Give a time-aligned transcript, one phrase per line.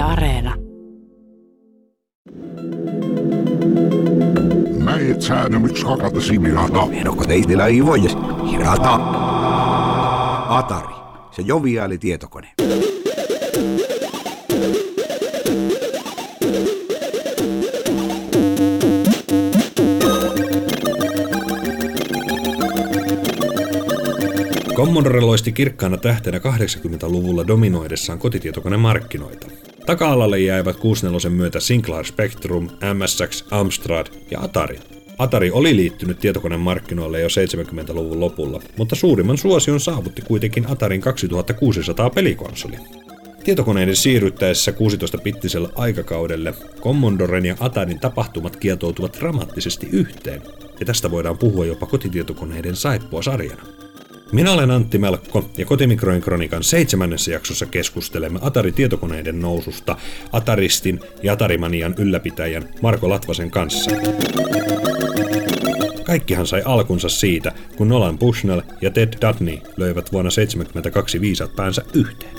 [0.00, 0.54] Yle Areena.
[4.78, 6.88] Mä et säännä nyt hakata simirata.
[6.92, 8.16] Ehdokko teistillä ei voisi.
[8.50, 8.94] Hirata.
[10.48, 10.94] Atari.
[11.30, 12.48] Se joviaali tietokone.
[24.74, 29.59] Commodore loisti kirkkaana tähtenä 80-luvulla dominoidessaan kotitietokonemarkkinoita.
[29.90, 34.78] Taka-alalle jäivät 64 myötä Sinclair Spectrum, MSX, Amstrad ja Atari.
[35.18, 42.76] Atari oli liittynyt tietokonemarkkinoille jo 70-luvun lopulla, mutta suurimman suosion saavutti kuitenkin Atarin 2600 pelikonsoli.
[43.44, 50.42] Tietokoneiden siirryttäessä 16-pittiselle aikakaudelle Commodoren ja Atarin tapahtumat kietoutuvat dramaattisesti yhteen,
[50.80, 53.62] ja tästä voidaan puhua jopa kotitietokoneiden saippua sarjana.
[54.32, 59.96] Minä olen Antti Melkko ja Kotimikroin kronikan seitsemännessä jaksossa keskustelemme Atari-tietokoneiden noususta
[60.32, 63.90] Ataristin ja Atarimanian ylläpitäjän Marko Latvasen kanssa.
[66.04, 71.82] Kaikkihan sai alkunsa siitä, kun Nolan Bushnell ja Ted Dudney löivät vuonna 1972 viisat päänsä
[71.94, 72.34] yhteen.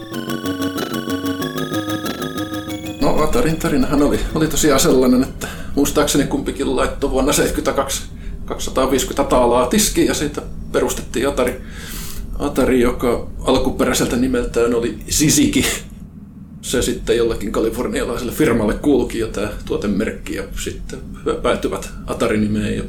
[3.01, 8.03] No Atarin tarinahan oli, oli tosiaan sellainen, että muistaakseni kumpikin laittoi vuonna 1972
[8.45, 11.61] 250 taalaa tiskiin ja siitä perustettiin Atari,
[12.39, 15.65] Atari, joka alkuperäiseltä nimeltään oli Sisiki.
[16.61, 20.99] Se sitten jollakin kalifornialaiselle firmalle kuulukin jo tämä tuotemerkki ja sitten
[21.41, 22.77] päätyvät Atari-nimeen.
[22.77, 22.83] Ja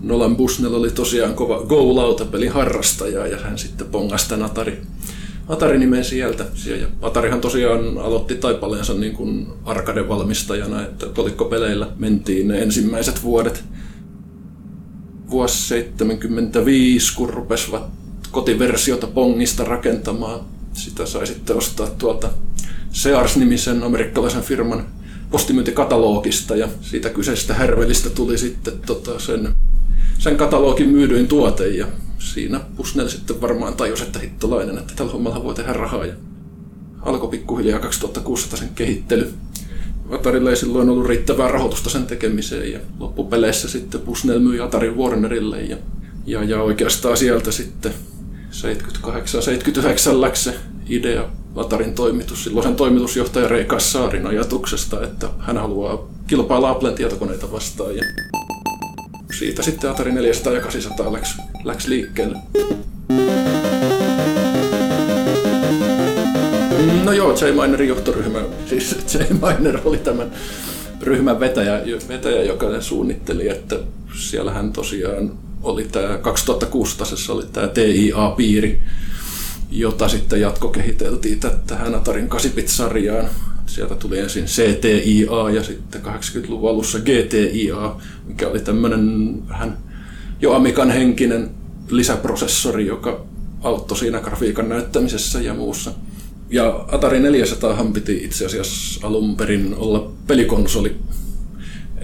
[0.00, 4.78] Nolan Bushnell oli tosiaan kova Go-lautapelin harrastaja ja hän sitten pongasi tämän Atari,
[5.48, 6.44] Atari-nimen sieltä.
[6.80, 13.64] Ja Atarihan tosiaan aloitti taipaleensa niin kuin arcade-valmistajana, että kolikkopeleillä mentiin ne ensimmäiset vuodet–
[15.30, 17.82] vuosi 75, kun rupesivat
[18.30, 20.40] kotiversiota Pongista rakentamaan.
[20.72, 22.30] Sitä sai sitten ostaa tuolta
[22.92, 24.86] Sears-nimisen amerikkalaisen firman
[25.30, 29.54] postimyyntikatalogista ja siitä kyseisestä härvelistä tuli sitten tota sen,
[30.18, 31.86] sen katalogin myydyin tuote ja
[32.18, 36.14] siinä Pusnell sitten varmaan tajusi, että hittolainen, että tällä hommalla voi tehdä rahaa ja
[37.02, 39.34] alkoi pikkuhiljaa 2600 sen kehittely.
[40.10, 45.60] Atarilla ei silloin ollut riittävää rahoitusta sen tekemiseen ja loppupeleissä sitten Busnell myi Atarin Warnerille
[45.60, 45.76] ja,
[46.26, 47.92] ja, ja oikeastaan sieltä sitten
[48.50, 50.50] 78-79 läksi
[50.88, 51.24] idea
[51.56, 58.02] Atarin toimitus, silloisen toimitusjohtaja Rei Kassaarin ajatuksesta, että hän haluaa kilpailla Applen tietokoneita vastaan ja
[59.38, 62.38] siitä sitten Atari 400 ja 800 läks, läks liikkeelle.
[67.04, 67.62] No joo, J.
[67.62, 69.18] Minerin johtoryhmä, siis J.
[69.32, 70.30] Miner oli tämän
[71.02, 73.76] ryhmän vetäjä, vetäjä joka suunnitteli, että
[74.14, 78.80] siellähän tosiaan oli tämä 2006 oli tämä TIA-piiri,
[79.70, 83.28] jota sitten jatkokehiteltiin tähän Atarin 8-bit-sarjaan.
[83.66, 87.96] Sieltä tuli ensin CTIA ja sitten 80-luvun alussa GTIA,
[88.26, 89.78] mikä oli tämmöinen vähän
[90.40, 91.50] jo Amikan henkinen
[91.90, 93.24] lisäprosessori, joka
[93.62, 95.90] auttoi siinä grafiikan näyttämisessä ja muussa.
[96.50, 100.96] Ja Atari 400 piti itse asiassa alun perin olla pelikonsoli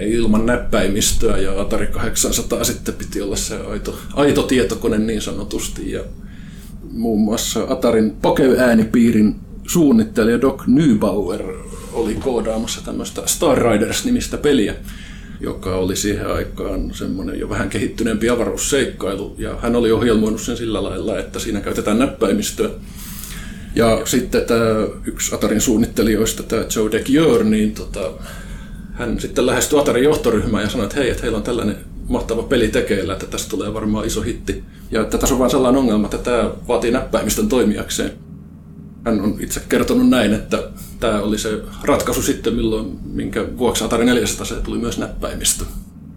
[0.00, 5.93] ilman näppäimistöä ja Atari 800 sitten piti olla se aito, aito tietokone niin sanotusti.
[5.93, 6.04] Ja
[6.91, 9.34] muun muassa Atarin Poke-äänipiirin
[9.66, 11.43] suunnittelija Doc Neubauer
[11.93, 14.75] oli koodaamassa tämmöistä Star Riders-nimistä peliä,
[15.41, 19.34] joka oli siihen aikaan semmoinen jo vähän kehittyneempi avaruusseikkailu.
[19.38, 22.71] Ja hän oli ohjelmoinut sen sillä lailla, että siinä käytetään näppäimistöä
[23.74, 28.10] ja sitten tämä yksi Atarin suunnittelijoista, tämä Joe DeGior, niin tota,
[28.92, 31.76] hän sitten lähestyi Atarin johtoryhmään ja sanoi, että hei, että heillä on tällainen
[32.08, 34.64] mahtava peli tekeillä, että tästä tulee varmaan iso hitti.
[34.90, 38.12] Ja että tässä on vain sellainen ongelma, että tämä vaatii näppäimistön toimijakseen.
[39.04, 40.68] Hän on itse kertonut näin, että
[41.00, 45.64] tämä oli se ratkaisu sitten, milloin, minkä vuoksi Atari 400 se tuli myös näppäimistö.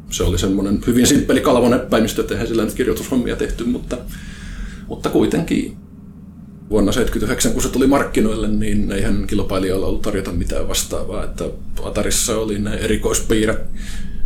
[0.10, 3.98] Se oli semmoinen hyvin simppeli kalvonäppäimistö, että eihän sillä nyt kirjoitushommia tehty, mutta,
[4.88, 5.78] mutta kuitenkin
[6.70, 11.24] vuonna 1979, kun se tuli markkinoille, niin eihän kilpailijalla ollut tarjota mitään vastaavaa.
[11.24, 11.44] Että
[11.84, 13.60] Atarissa oli ne erikoispiirret,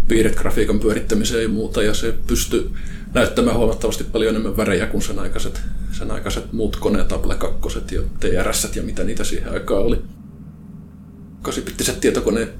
[0.08, 2.72] piirret grafiikan pyörittämiseen ja muuta, ja se pystyi
[3.14, 5.62] näyttämään huomattavasti paljon enemmän värejä kuin sen aikaiset,
[5.92, 10.02] sen aikaiset muut koneet, Apple 2 ja TRS ja mitä niitä siihen aikaan oli.
[11.42, 12.54] Kasipittiset tietokoneet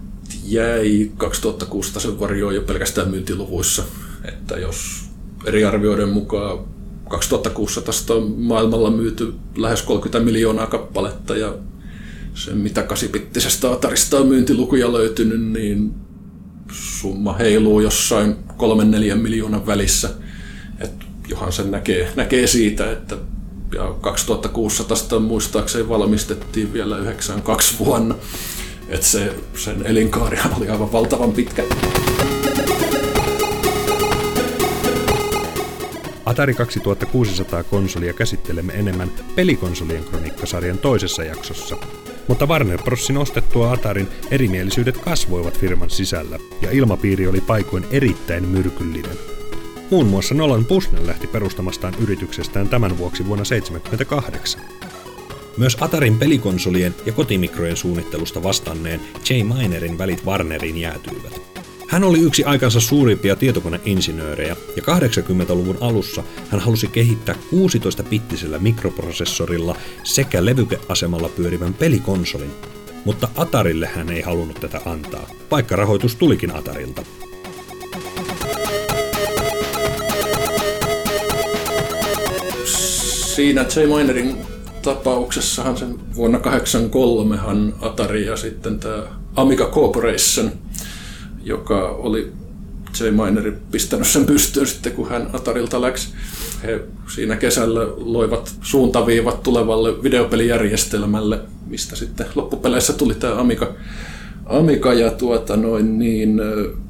[0.44, 3.84] jäi 2006 sen varjoon jo pelkästään myyntiluvuissa,
[4.26, 5.04] että jos
[5.46, 6.60] eri arvioiden mukaan
[7.12, 11.54] 2600 on maailmalla myyty lähes 30 miljoonaa kappaletta ja
[12.34, 15.94] se mitä kasipittisestä Atarista on myyntilukuja löytynyt, niin
[16.72, 18.36] summa heiluu jossain
[19.14, 20.10] 3-4 miljoonan välissä.
[20.80, 20.92] Et
[21.28, 23.18] johan sen näkee, näkee siitä, että
[23.76, 28.16] ja 2600 muistaakseni valmistettiin vielä 92 vuonna.
[28.90, 31.64] että se, sen elinkaari oli aivan valtavan pitkä.
[36.26, 41.78] Atari 2600 konsolia käsittelemme enemmän pelikonsolien kronikkasarjan toisessa jaksossa.
[42.28, 49.18] Mutta Warner Brosin ostettua Atarin erimielisyydet kasvoivat firman sisällä, ja ilmapiiri oli paikoin erittäin myrkyllinen.
[49.92, 54.62] Muun muassa Nolan Bushnell lähti perustamastaan yrityksestään tämän vuoksi vuonna 1978.
[55.58, 61.51] Myös Atarin pelikonsolien ja kotimikrojen suunnittelusta vastanneen Jay Minerin välit Warnerin jäätyivät.
[61.92, 70.46] Hän oli yksi aikansa suurimpia tietokoneinsinöörejä ja 80-luvun alussa hän halusi kehittää 16-pittisellä mikroprosessorilla sekä
[70.46, 72.52] levykeasemalla pyörivän pelikonsolin,
[73.06, 77.02] mutta Atarille hän ei halunnut tätä antaa, vaikka rahoitus tulikin Atarilta.
[83.36, 83.98] Siinä J.
[83.98, 84.38] Minerin
[84.82, 87.40] tapauksessahan sen vuonna 1983
[87.82, 89.04] Atari ja sitten tämä
[89.36, 90.52] Amiga Corporation–
[91.44, 92.32] joka oli
[93.00, 93.04] J.
[93.12, 96.10] Mineri pistänyt sen pystyyn sitten, kun hän Atarilta läksi.
[96.64, 96.82] He
[97.16, 103.74] siinä kesällä loivat suuntaviivat tulevalle videopelijärjestelmälle, mistä sitten loppupeleissä tuli tämä Amiga.
[104.46, 106.42] Amiga ja tuota noin, niin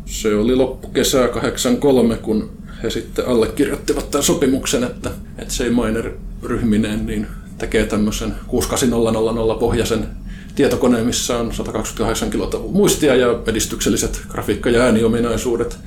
[0.06, 2.50] se oli loppukesää 83, kun
[2.84, 5.68] he sitten allekirjoittivat tämän sopimuksen, että, että J.
[5.70, 6.12] Miner
[6.44, 7.28] ryhmineen niin
[7.58, 10.08] tekee tämmöisen 68000 pohjaisen
[10.56, 15.78] tietokoneen, missä on 128 kilotavun muistia ja edistykselliset grafiikka- ja ääniominaisuudet.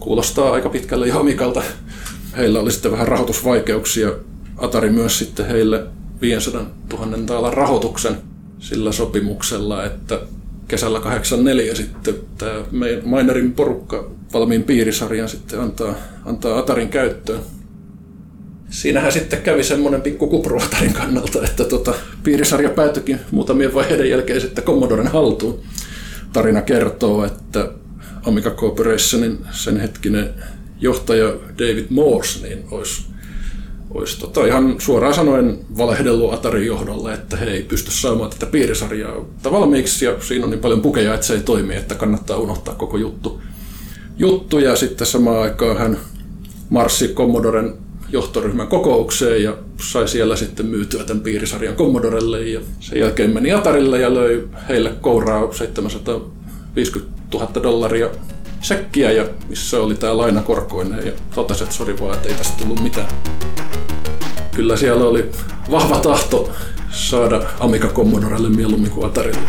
[0.00, 1.62] Kuulostaa aika pitkälle jo Amikalta.
[2.36, 4.12] Heillä oli sitten vähän rahoitusvaikeuksia.
[4.56, 5.86] Atari myös sitten heille
[6.20, 8.16] 500 000 taalan rahoituksen
[8.58, 10.20] sillä sopimuksella, että
[10.68, 12.64] kesällä 84 sitten tämä
[13.04, 15.94] Minerin porukka valmiin piirisarjan sitten antaa,
[16.24, 17.40] antaa Atarin käyttöön
[18.70, 24.64] siinähän sitten kävi semmoinen pikku kupruatarin kannalta, että tota, piirisarja päätyikin muutamien vaiheiden jälkeen sitten
[24.64, 25.62] Commodoren haltuun.
[26.32, 27.72] Tarina kertoo, että
[28.26, 30.34] Amiga Corporationin sen hetkinen
[30.80, 31.28] johtaja
[31.58, 33.02] David Morse niin olisi,
[33.90, 39.24] olisi tota ihan suoraan sanoen valehdellut Atarin johdolle, että he ei pysty saamaan tätä piirisarjaa
[39.44, 42.96] valmiiksi ja siinä on niin paljon pukeja, että se ei toimi, että kannattaa unohtaa koko
[42.96, 43.40] juttu.
[44.18, 45.98] juttu ja sitten samaan aikaan hän
[46.70, 53.30] marssi Commodoren johtoryhmän kokoukseen ja sai siellä sitten myytyä tämän piirisarjan Commodorelle ja sen jälkeen
[53.30, 58.08] meni Atarille ja löi heille kouraa 750 000 dollaria
[58.60, 62.58] sekkiä ja missä oli tämä laina korkoinen ja totesi, että sori vaan, että ei tästä
[62.58, 63.08] tullut mitään.
[64.54, 65.30] Kyllä siellä oli
[65.70, 66.50] vahva tahto
[66.90, 69.40] saada Amiga Commodorelle mieluummin kuin Atarille.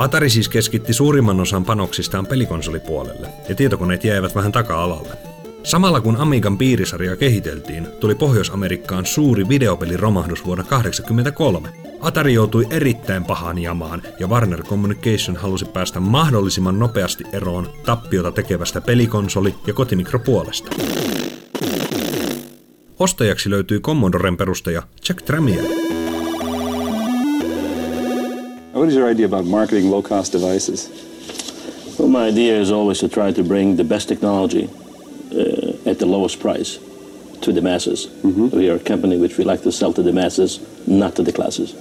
[0.00, 5.08] Atari siis keskitti suurimman osan panoksistaan pelikonsolipuolelle, ja tietokoneet jäivät vähän taka-alalle.
[5.62, 11.68] Samalla kun Amigan piirisarjaa kehiteltiin, tuli Pohjois-Amerikkaan suuri videopeliromahdus vuonna 1983.
[12.00, 18.80] Atari joutui erittäin pahaan jamaan, ja Warner Communication halusi päästä mahdollisimman nopeasti eroon tappiota tekevästä
[18.80, 20.70] pelikonsoli- ja kotimikropuolesta.
[22.98, 25.66] Ostajaksi löytyi Commodoren perustaja Jack Tramiel.
[28.80, 30.88] What is your idea about marketing low cost devices?
[31.98, 34.70] Well, my idea is always to try to bring the best technology
[35.32, 36.78] uh, at the lowest price
[37.42, 38.06] to the masses.
[38.06, 38.56] Mm-hmm.
[38.56, 41.30] We are a company which we like to sell to the masses, not to the
[41.30, 41.74] classes.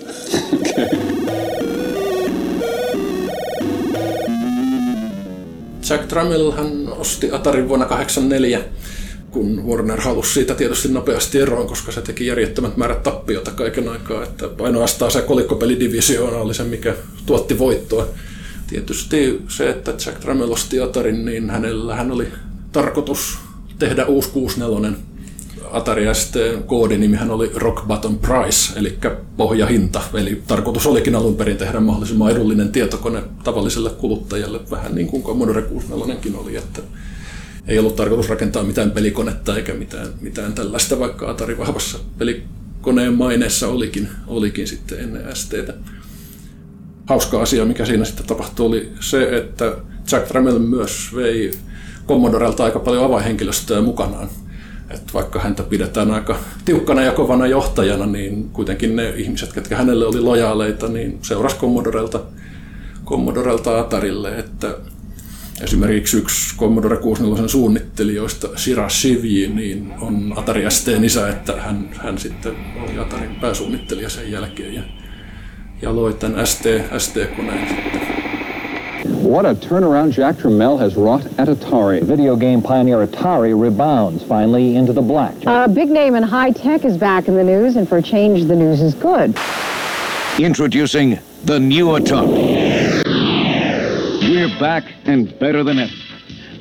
[5.88, 8.99] Jack Trammell hän osti Atarin vuonna 1984
[9.32, 14.24] kun Warner halusi siitä tietysti nopeasti eroon, koska se teki järjettömät määrät tappiota kaiken aikaa,
[14.24, 16.96] että ainoastaan se kolikkopelidivisioona oli se, mikä
[17.26, 18.08] tuotti voittoa.
[18.68, 22.28] Tietysti se, että Jack Trammell osti Atarin, niin hänellä hän oli
[22.72, 23.38] tarkoitus
[23.80, 25.10] tehdä uusi 64
[25.72, 28.98] Atari ST koodinimihän oli Rock Bottom Price, eli
[29.38, 30.02] pohjahinta.
[30.14, 35.62] Eli tarkoitus olikin alun perin tehdä mahdollisimman edullinen tietokone tavalliselle kuluttajalle, vähän niin kuin Commodore
[35.62, 36.82] 64 oli, että
[37.70, 43.68] ei ollut tarkoitus rakentaa mitään pelikonetta eikä mitään, mitään tällaista, vaikka Atari vahvassa pelikoneen maineessa
[43.68, 45.74] olikin, olikin sitten ennen STtä.
[47.06, 49.76] Hauska asia, mikä siinä sitten tapahtui, oli se, että
[50.12, 51.52] Jack Trammell myös vei
[52.08, 54.30] Commodorelta aika paljon avainhenkilöstöä mukanaan.
[54.90, 60.06] Et vaikka häntä pidetään aika tiukkana ja kovana johtajana, niin kuitenkin ne ihmiset, ketkä hänelle
[60.06, 62.20] oli lojaaleita, niin seurasi Commodorelta,
[63.06, 64.76] Commodorelta Atarille, että
[65.64, 72.18] Esimerkiksi yksi Commodore 64 suunnittelijoista, Shira Shivji, niin on Atari STn isä, että hän, hän
[72.18, 74.82] sitten oli Atarin pääsuunnittelija sen jälkeen ja,
[75.82, 76.66] ja loi tämän ST,
[76.98, 78.02] ST-koneen sitten.
[79.24, 82.08] What a turnaround Jack Tramiel has wrought at Atari.
[82.08, 85.34] Video game pioneer Atari rebounds finally into the black.
[85.46, 88.48] A big name in high tech is back in the news, and for a change,
[88.48, 89.38] the news is good.
[90.40, 92.69] Introducing the new Atari.
[94.40, 95.92] We're back and better than ever.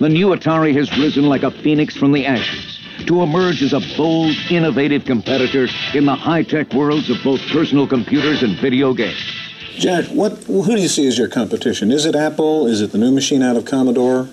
[0.01, 3.79] The new Atari has risen like a phoenix from the ashes to emerge as a
[3.97, 9.23] bold, innovative competitor in the high-tech worlds of both personal computers and video games.
[9.77, 11.93] Jack, what who do you see as your competition?
[11.93, 12.67] Is it Apple?
[12.67, 14.25] Is it the new machine out of Commodore?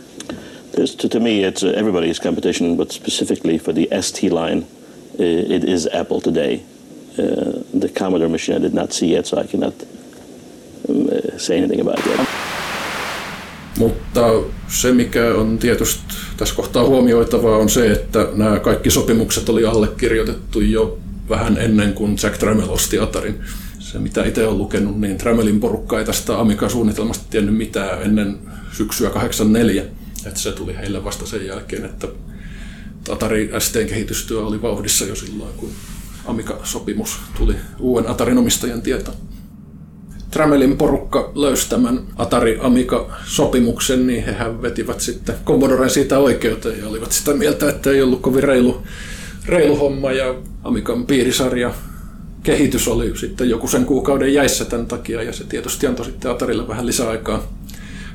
[0.72, 5.24] This, to, to me, it's uh, everybody's competition, but specifically for the ST line, uh,
[5.24, 6.64] it is Apple today.
[7.12, 9.76] Uh, the Commodore machine I did not see yet, so I cannot
[10.90, 12.35] um, uh, say anything about it yet.
[13.78, 14.22] Mutta
[14.68, 16.04] se, mikä on tietysti
[16.38, 22.18] tässä kohtaa huomioitavaa, on se, että nämä kaikki sopimukset oli allekirjoitettu jo vähän ennen kuin
[22.24, 23.40] Jack Trammell osti Atarin.
[23.80, 28.40] Se, mitä itse olen lukenut, niin Tramellin porukka ei tästä Amiga-suunnitelmasta tiennyt mitään ennen
[28.72, 29.84] syksyä 84.
[30.26, 32.08] Että se tuli heille vasta sen jälkeen, että
[33.10, 35.72] Atari STn kehitystyö oli vauhdissa jo silloin, kun
[36.26, 39.18] Amiga-sopimus tuli uuden Atarin omistajan tietoon.
[40.36, 47.12] Tramelin porukka löysi tämän Atari Amiga-sopimuksen, niin hehän vetivät sitten Commodoren siitä oikeuteen ja olivat
[47.12, 48.84] sitä mieltä, että ei ollut kovin reilu,
[49.46, 51.74] reilu homma ja Amigan piirisarja
[52.44, 56.68] kehitys oli sitten joku sen kuukauden jäissä tämän takia ja se tietysti antoi sitten Atarille
[56.68, 57.44] vähän lisäaikaa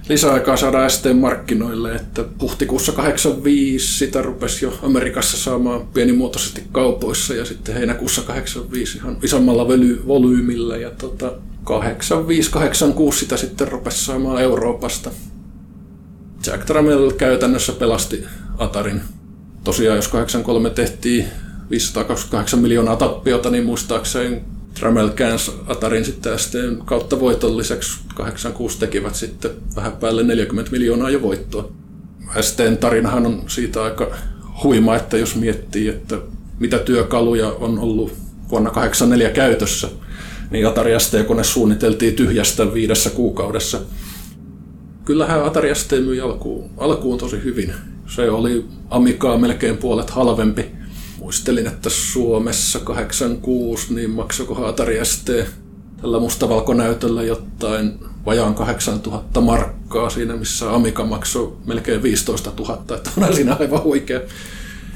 [0.08, 7.44] lisäaikaa saada ST markkinoille, että huhtikuussa 85 sitä rupesi jo Amerikassa saamaan pienimuotoisesti kaupoissa ja
[7.44, 9.68] sitten heinäkuussa 85 ihan isommalla
[10.06, 11.32] volyymillä ja tota,
[11.64, 15.10] 85-86 sitä sitten rupesi saamaan Euroopasta.
[16.46, 18.24] Jack Trammell käytännössä pelasti
[18.58, 19.00] Atarin.
[19.64, 21.24] Tosiaan jos 83 tehtiin
[21.70, 24.42] 528 miljoonaa tappiota, niin muistaakseni
[24.74, 28.00] Trammell käänsi Atarin sitten STn kautta voitolliseksi.
[28.14, 31.72] 86 tekivät sitten vähän päälle 40 miljoonaa jo voittoa.
[32.40, 34.16] STn tarinahan on siitä aika
[34.64, 36.18] huima, että jos miettii, että
[36.58, 38.12] mitä työkaluja on ollut
[38.50, 39.88] vuonna 84 käytössä,
[40.50, 43.80] niin Atari ST-kone suunniteltiin tyhjästä viidessä kuukaudessa.
[45.04, 47.72] Kyllähän Atari ST myi alkuun, alkuun tosi hyvin.
[48.06, 50.66] Se oli Amigaa melkein puolet halvempi
[51.18, 55.30] muistelin, että Suomessa 86 niin maksoiko Atari ST
[56.00, 57.92] tällä mustavalkonäytöllä jotain
[58.26, 64.20] vajaan 8000 markkaa siinä, missä Amiga maksoi melkein 15 000, että on siinä aivan huikea,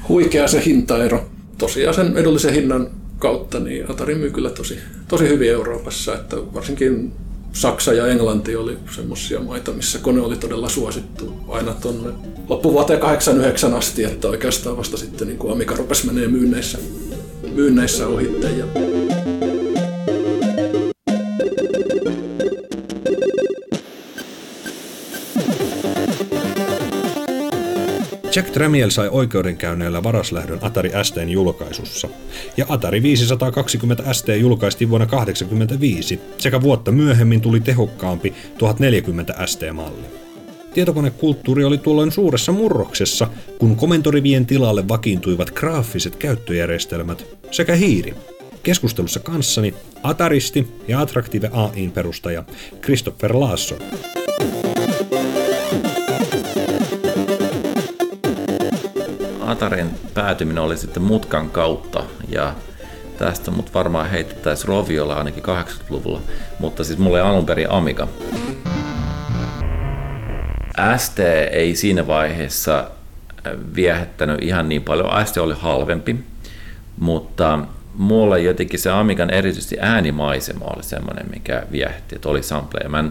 [0.09, 1.29] huikea se hintaero.
[1.57, 2.87] Tosiaan sen edullisen hinnan
[3.19, 7.13] kautta niin Atari myy kyllä tosi, tosi hyvin Euroopassa, että varsinkin
[7.53, 12.13] Saksa ja Englanti oli semmoisia maita, missä kone oli todella suosittu aina tuonne
[12.49, 16.77] loppuvuoteen 89 asti, että oikeastaan vasta sitten niin kuin Amiga rupesi menee myynneissä,
[17.53, 18.49] myynneissä ohitte.
[18.49, 18.65] Ja...
[28.35, 32.07] Jack Tramiel sai oikeudenkäynneillä varaslähdön Atari STn julkaisussa,
[32.57, 40.05] ja Atari 520 ST julkaistiin vuonna 1985, sekä vuotta myöhemmin tuli tehokkaampi 1040 ST-malli.
[40.73, 43.27] Tietokonekulttuuri oli tuolloin suuressa murroksessa,
[43.59, 48.13] kun komentorivien tilalle vakiintuivat graafiset käyttöjärjestelmät sekä hiiri.
[48.63, 49.73] Keskustelussa kanssani
[50.03, 52.43] Ataristi ja Attractive AIin perustaja
[52.81, 53.79] Christopher Laasson.
[59.55, 62.53] Atarin päätyminen oli sitten mutkan kautta ja
[63.17, 66.21] tästä mut varmaan heitettäisiin Roviolla ainakin 80-luvulla,
[66.59, 68.07] mutta siis mulle alun perin Amiga.
[70.97, 71.19] ST
[71.51, 72.91] ei siinä vaiheessa
[73.75, 75.27] viehättänyt ihan niin paljon.
[75.27, 76.15] ST oli halvempi,
[76.97, 77.59] mutta
[77.93, 83.03] mulle jotenkin se Amigan erityisesti äänimaisema oli semmoinen, mikä viehätti, että oli sampleja.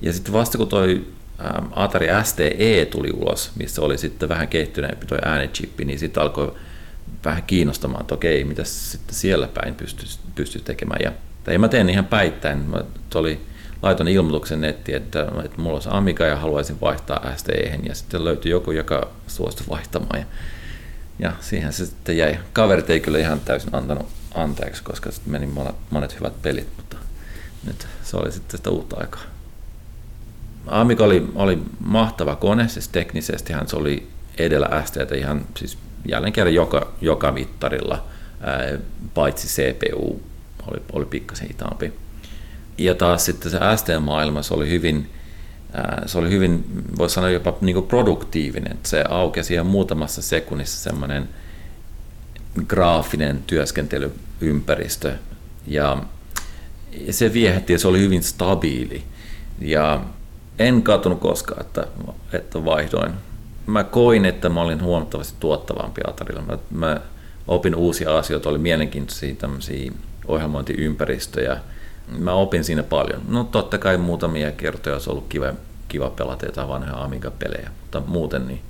[0.00, 1.06] Ja sitten vasta kun toi
[1.72, 6.54] Atari STE tuli ulos, missä oli sitten vähän kehittyneempi tuo äänichippi, niin sitten alkoi
[7.24, 11.00] vähän kiinnostamaan, että okei, mitä sitten siellä päin pystyy, pystyy tekemään.
[11.02, 11.12] Ja,
[11.44, 12.58] tai mä teen ihan päittäin.
[12.58, 13.40] Mä oli,
[13.82, 18.50] laiton ilmoituksen nettiin, että, että mulla olisi Amiga ja haluaisin vaihtaa STE, ja sitten löytyi
[18.50, 20.20] joku, joka suostui vaihtamaan.
[20.20, 20.26] Ja,
[21.18, 22.38] ja siihen se sitten jäi.
[22.52, 26.96] Kaverit ei kyllä ihan täysin antanut anteeksi, koska sitten meni monet, monet hyvät pelit, mutta
[27.66, 29.35] nyt se oli sitten sitä uutta aikaa.
[30.66, 34.08] Amiga oli, oli mahtava kone, siis teknisesti se oli
[34.38, 38.04] edellä STtä ihan siis jälleen kerran joka, joka mittarilla,
[38.40, 38.78] ää,
[39.14, 40.22] paitsi CPU
[40.66, 41.92] oli, oli pikkasen hitaampi.
[42.78, 45.10] Ja taas sitten se ST-maailma, se oli hyvin,
[45.72, 46.64] ää, se oli hyvin,
[46.98, 48.78] voisi sanoa jopa niin produktiivinen.
[48.82, 51.28] Se aukesi ihan muutamassa sekunnissa semmoinen
[52.66, 55.14] graafinen työskentelyympäristö.
[55.66, 56.02] Ja,
[57.06, 59.02] ja se viehätti ja se oli hyvin stabiili.
[59.60, 60.04] Ja
[60.58, 61.86] en katunut koskaan, että,
[62.32, 63.12] että vaihdoin.
[63.66, 66.42] Mä koin, että mä olin huomattavasti tuottavampi Atarilla.
[66.42, 67.00] Mä, mä
[67.48, 69.92] opin uusia asioita, oli mielenkiintoisia tämmöisiä
[70.26, 71.56] ohjelmointiympäristöjä.
[72.18, 73.22] Mä opin siinä paljon.
[73.28, 75.52] No totta kai muutamia kertoja olisi ollut kiva,
[75.88, 78.60] kiva pelata jotain vanhoja Amiga-pelejä, mutta muuten niin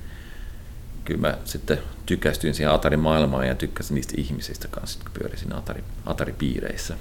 [1.05, 6.97] kyllä mä sitten tykästyin siihen Atari-maailmaan ja tykkäsin niistä ihmisistä kanssa, jotka pyörisin Atari, Atari-piireissä.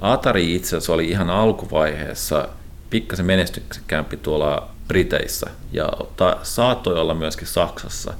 [0.00, 2.48] Atari itse asiassa oli ihan alkuvaiheessa
[2.90, 8.14] pikkasen menestyksekkäämpi tuolla Briteissä ja ta, saattoi olla myöskin Saksassa.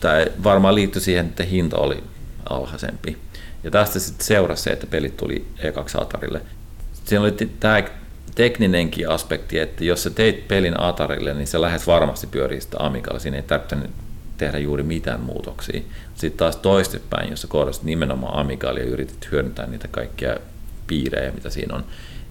[0.00, 2.04] Tämä varmaan liittyi siihen, että hinta oli
[2.50, 3.18] alhaisempi.
[3.64, 6.40] Ja tästä sitten seurasi se, että pelit tuli E2 Atarille.
[7.04, 7.82] Siinä oli tämä
[8.34, 13.18] tekninenkin aspekti, että jos sä teit pelin Atarille, niin se lähes varmasti pyörii sitä Amigalla.
[13.18, 13.76] Siinä ei tarvitse
[14.38, 15.80] tehdä juuri mitään muutoksia.
[16.14, 20.36] Sitten taas toistepäin, jos sä koodasit nimenomaan Amigalle ja yritit hyödyntää niitä kaikkia
[20.86, 21.84] piirejä, mitä siinä on,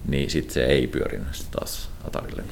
[0.08, 2.42] niin sitten se ei pyörinyt taas Atarille.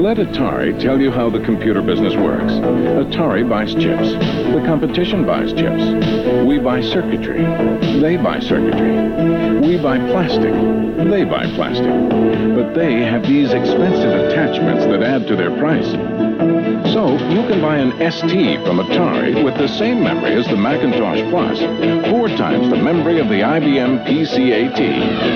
[0.00, 2.52] Let Atari tell you how the computer business works.
[2.52, 4.14] Atari buys chips.
[4.52, 5.84] The competition buys chips.
[6.46, 7.44] We buy circuitry.
[8.00, 8.92] They buy circuitry.
[9.60, 10.54] We buy plastic.
[11.10, 11.94] They buy plastic.
[12.56, 16.21] But they have these expensive attachments that add to their price.
[16.92, 18.32] So you can buy an ST
[18.64, 21.58] from Atari with the same memory as the Macintosh Plus,
[22.10, 24.80] four times the memory of the IBM PCAT,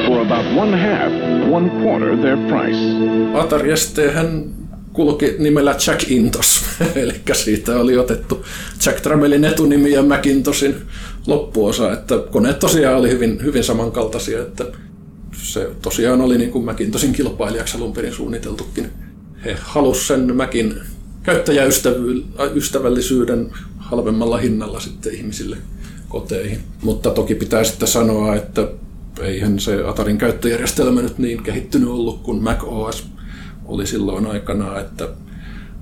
[0.07, 1.13] for about one half,
[1.49, 2.83] one quarter their price.
[3.35, 4.45] Atari ST hän
[4.93, 6.65] kulki nimellä Jack Intos,
[7.03, 8.45] eli siitä oli otettu
[8.87, 10.75] Jack Tramelin etunimi ja Macintoshin
[11.27, 14.65] loppuosa, että koneet tosiaan oli hyvin, hyvin samankaltaisia, että
[15.33, 18.91] se tosiaan oli niin kuin Macintoshin kilpailijaksi alun perin suunniteltukin.
[19.45, 20.75] He halusivat sen Macin
[21.26, 25.56] käyttäjäystävällisyyden halvemmalla hinnalla sitten ihmisille
[26.09, 26.61] koteihin.
[26.83, 28.68] Mutta toki pitää sitten sanoa, että
[29.21, 33.06] eihän se Atarin käyttöjärjestelmä nyt niin kehittynyt ollut kuin Mac OS
[33.64, 35.09] oli silloin aikana, että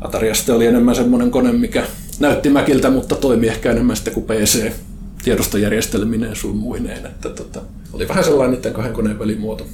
[0.01, 1.87] Atari oli enemmän semmoinen kone, mikä
[2.21, 4.73] näytti Maciltä, mutta toimi ehkä enemmän sitten kuin PC
[5.25, 7.61] tiedostojärjestelmineen sun muineen, että tota,
[7.93, 9.67] oli vähän sellainen niiden kahden koneen välimuoto.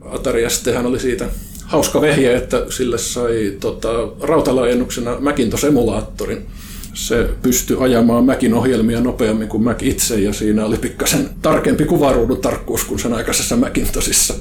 [0.00, 0.42] Atari
[0.84, 1.28] oli siitä
[1.66, 3.88] hauska vehje, että sille sai tota,
[4.20, 6.46] rautalaajennuksena Macintosh-emulaattorin.
[6.94, 12.40] Se pystyi ajamaan Macin ohjelmia nopeammin kuin Mac itse, ja siinä oli pikkasen tarkempi kuvaruudun
[12.40, 14.34] tarkkuus kuin sen aikaisessa Macintoshissa.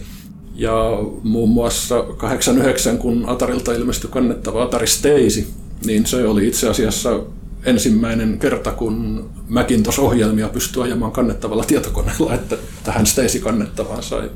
[0.55, 5.47] Ja muun muassa 89, kun Atarilta ilmestyi kannettava Atari Stacy,
[5.85, 7.19] niin se oli itse asiassa
[7.65, 14.29] ensimmäinen kerta, kun Macintosh-ohjelmia pystyi ajamaan kannettavalla tietokoneella, että tähän Stacy-kannettavaan sai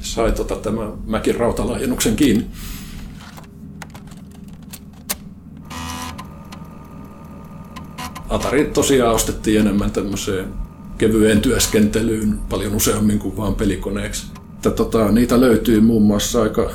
[0.00, 2.46] sai tota, tämä Mäkin rautalaajennuksen kiinni.
[8.28, 10.46] Atari tosiaan ostettiin enemmän tämmöiseen
[10.98, 14.26] kevyeen työskentelyyn paljon useammin kuin vaan pelikoneeksi.
[14.54, 16.70] Että, tota, niitä löytyy muun muassa aika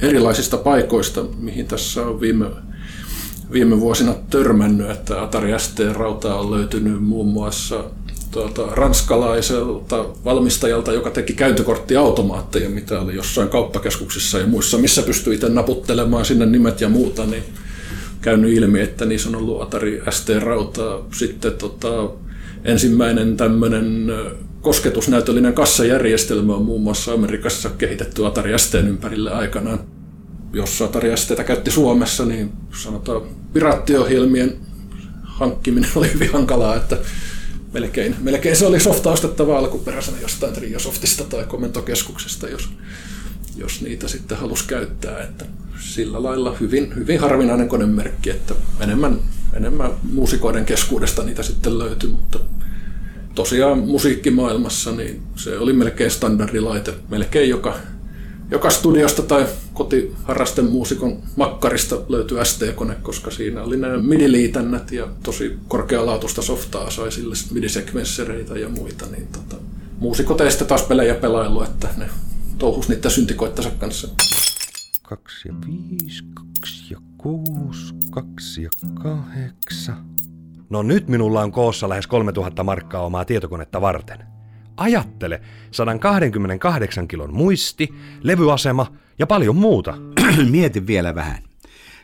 [0.00, 2.46] erilaisista paikoista, mihin tässä on viime,
[3.52, 7.84] viime vuosina törmännyt, että Atari ST-rautaa on löytynyt muun muassa
[8.30, 15.48] tuota, ranskalaiselta valmistajalta, joka teki käyntikorttiautomaatteja, mitä oli jossain kauppakeskuksissa ja muissa, missä pystyi itse
[15.48, 17.42] naputtelemaan sinne nimet ja muuta, niin
[18.20, 21.06] käynyt ilmi, että niissä on ollut Atari ST-rautaa.
[21.12, 22.10] Sitten tota,
[22.64, 24.12] ensimmäinen tämmöinen
[24.60, 29.80] kosketusnäytöllinen kassajärjestelmä on muun muassa Amerikassa kehitetty Atari ST ympärille aikanaan.
[30.52, 34.56] Jos Atari STtä käytti Suomessa, niin sanotaan piraattiohjelmien
[35.22, 36.96] hankkiminen oli hyvin hankalaa, että
[37.72, 42.68] melkein, melkein se oli softa ostettava alkuperäisenä jostain Triosoftista tai komentokeskuksesta, jos,
[43.56, 45.22] jos niitä sitten halusi käyttää.
[45.22, 45.44] Että
[45.80, 49.20] sillä lailla hyvin, hyvin harvinainen konemerkki, että enemmän,
[49.54, 52.38] enemmän muusikoiden keskuudesta niitä sitten löytyi, mutta
[53.34, 56.94] tosiaan musiikkimaailmassa niin se oli melkein standardilaite.
[57.08, 57.76] Melkein joka
[58.50, 65.58] joka studiosta tai kotiharrasten muusikon makkarista löytyy ST-kone, koska siinä oli nämä MIDI-liitännät ja tosi
[65.68, 69.06] korkealaatuista softaa sai sille MIDI-sekvenssereitä ja muita.
[69.06, 69.62] Niin tota,
[69.98, 72.08] muusikot ei taas pelejä pelailu, että ne
[72.58, 74.08] touhus niitä syntikoittansa kanssa.
[75.02, 78.70] Kaksi ja viisi, kaksi ja kuusi, kaksi ja
[79.02, 80.04] kahdeksan.
[80.70, 84.37] No nyt minulla on koossa lähes 3000 markkaa omaa tietokonetta varten.
[84.78, 88.86] Ajattele, 128 kilon muisti, levyasema
[89.18, 89.98] ja paljon muuta.
[90.50, 91.42] Mieti vielä vähän.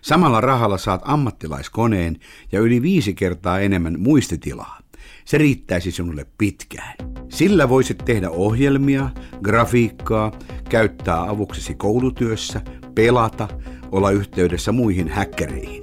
[0.03, 2.17] Samalla rahalla saat ammattilaiskoneen
[2.53, 4.79] ja yli viisi kertaa enemmän muistitilaa.
[5.25, 6.95] Se riittäisi sinulle pitkään.
[7.29, 9.11] Sillä voisit tehdä ohjelmia,
[9.43, 10.33] grafiikkaa,
[10.69, 12.61] käyttää avuksesi koulutyössä,
[12.95, 13.49] pelata,
[13.93, 15.83] olla yhteydessä muihin häkkäreihin.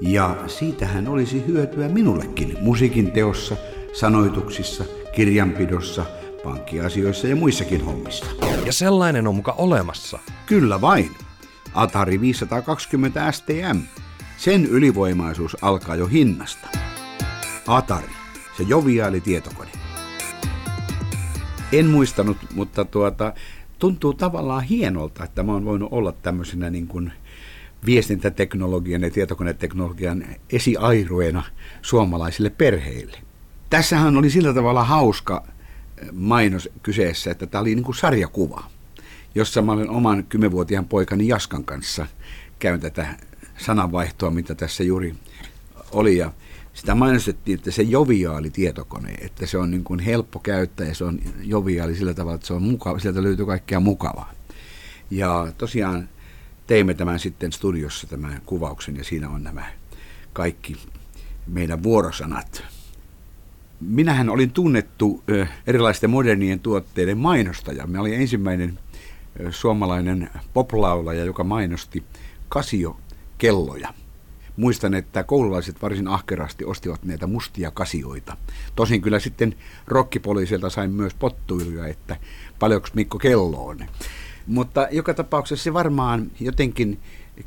[0.00, 3.56] Ja siitähän olisi hyötyä minullekin musiikin teossa,
[3.92, 4.84] sanoituksissa–
[5.18, 6.04] kirjanpidossa,
[6.44, 8.26] pankkiasioissa ja muissakin hommissa.
[8.66, 10.18] Ja sellainen on muka olemassa.
[10.46, 11.10] Kyllä vain.
[11.74, 13.80] Atari 520 STM.
[14.36, 16.68] Sen ylivoimaisuus alkaa jo hinnasta.
[17.66, 18.08] Atari,
[18.56, 19.70] se joviaali tietokone.
[21.72, 23.32] En muistanut, mutta tuota,
[23.78, 27.12] tuntuu tavallaan hienolta, että mä oon voinut olla tämmöisenä niin kuin
[27.86, 31.42] viestintäteknologian ja tietokoneteknologian esiairuena
[31.82, 33.27] suomalaisille perheille.
[33.70, 35.44] Tässähän oli sillä tavalla hauska
[35.96, 38.64] eh, mainos kyseessä, että tämä oli niin kuin sarjakuva,
[39.34, 42.06] jossa mä olen oman kymmenvuotiaan poikani Jaskan kanssa
[42.58, 43.06] käyn tätä
[43.58, 45.14] sananvaihtoa, mitä tässä juuri
[45.92, 46.16] oli.
[46.16, 46.32] Ja
[46.74, 51.04] sitä mainostettiin, että se joviaali tietokone, että se on niin kuin helppo käyttää ja se
[51.04, 54.32] on joviaali sillä tavalla, että se on mukava, sieltä löytyy kaikkea mukavaa.
[55.10, 56.08] Ja tosiaan
[56.66, 59.64] teimme tämän sitten studiossa tämän kuvauksen ja siinä on nämä
[60.32, 60.76] kaikki
[61.46, 62.62] meidän vuorosanat.
[63.80, 65.24] Minähän olin tunnettu
[65.66, 67.86] erilaisten modernien tuotteiden mainostaja.
[67.86, 68.78] Mä olin ensimmäinen
[69.50, 72.04] suomalainen poplaulaja, joka mainosti
[72.50, 73.94] Casio-kelloja.
[74.56, 78.36] Muistan, että koululaiset varsin ahkerasti ostivat näitä mustia kasioita.
[78.76, 79.54] Tosin kyllä sitten
[79.86, 82.16] rokkipoliisilta sain myös pottuiluja, että
[82.58, 83.78] paljonko Mikko kello on.
[84.46, 87.00] Mutta joka tapauksessa se varmaan jotenkin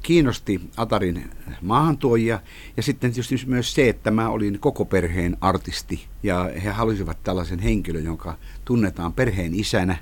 [0.04, 1.30] kiinnosti Atarin
[1.62, 2.40] maahantuojia
[2.78, 7.60] ja sitten tietysti myös se, että mä olin koko perheen artisti ja he halusivat tällaisen
[7.60, 9.98] henkilön, jonka tunnetaan perheen isänä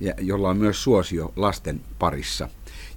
[0.00, 2.48] ja jolla on myös suosio lasten parissa.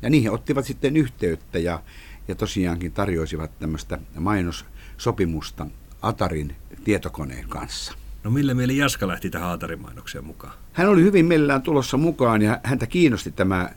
[0.02, 1.84] Ja niihin ottivat sitten yhteyttä ja,
[2.28, 5.66] ja tosiaankin tarjoisivat tämmöistä mainossopimusta
[6.02, 7.94] Atarin tietokoneen kanssa.
[8.24, 10.54] No millä mieli Jaska lähti tähän Atarin mainokseen mukaan?
[10.74, 13.70] Hän oli hyvin mielellään tulossa mukaan ja häntä kiinnosti tämä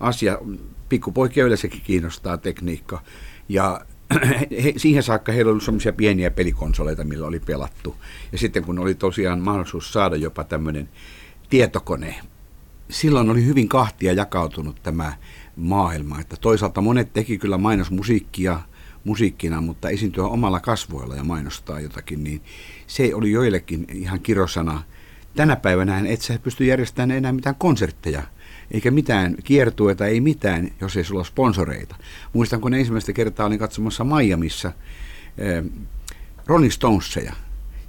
[0.00, 0.38] asia.
[0.92, 3.02] Pikkupoikia yleensäkin kiinnostaa tekniikka.
[3.48, 3.80] Ja
[4.64, 7.96] he, siihen saakka heillä oli semmoisia pieniä pelikonsoleita, millä oli pelattu.
[8.32, 10.88] Ja sitten kun oli tosiaan mahdollisuus saada jopa tämmöinen
[11.50, 12.14] tietokone,
[12.90, 15.12] silloin oli hyvin kahtia jakautunut tämä
[15.56, 16.20] maailma.
[16.20, 18.60] Että toisaalta monet teki kyllä mainosmusiikkia
[19.04, 22.42] musiikkina, mutta esiintyä omalla kasvoilla ja mainostaa jotakin, niin
[22.86, 24.82] se oli joillekin ihan kirosana.
[25.36, 28.22] Tänä päivänä et sä pysty järjestämään enää mitään konsertteja,
[28.70, 31.96] eikä mitään kiertueita, ei mitään, jos ei sulla ole sponsoreita.
[32.32, 35.64] Muistan, kun ensimmäistä kertaa olin katsomassa Miamiissa äh,
[36.46, 37.32] Rolling Stonesia,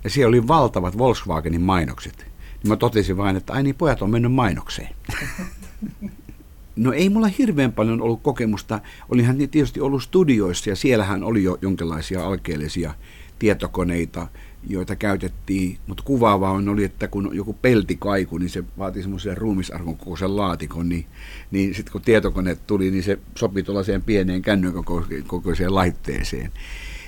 [0.04, 2.18] ja siellä oli valtavat Volkswagenin mainokset.
[2.18, 4.90] Niin mä totesin vain, että ai niin, pojat on mennyt mainokseen.
[6.76, 8.80] No ei mulla hirveän paljon ollut kokemusta.
[9.10, 12.94] Olihan tietysti ollut studioissa ja siellähän oli jo jonkinlaisia alkeellisia
[13.40, 14.28] tietokoneita,
[14.68, 19.38] joita käytettiin, mutta kuvaavaa on oli, että kun joku pelti kaiku, niin se vaati semmoisen
[19.38, 21.06] ruumisarkon kokoisen laatikon, niin,
[21.52, 24.74] niin sitten kun tietokone tuli, niin se sopi tuollaiseen pieneen kännyn
[25.28, 26.52] kokoiseen laitteeseen.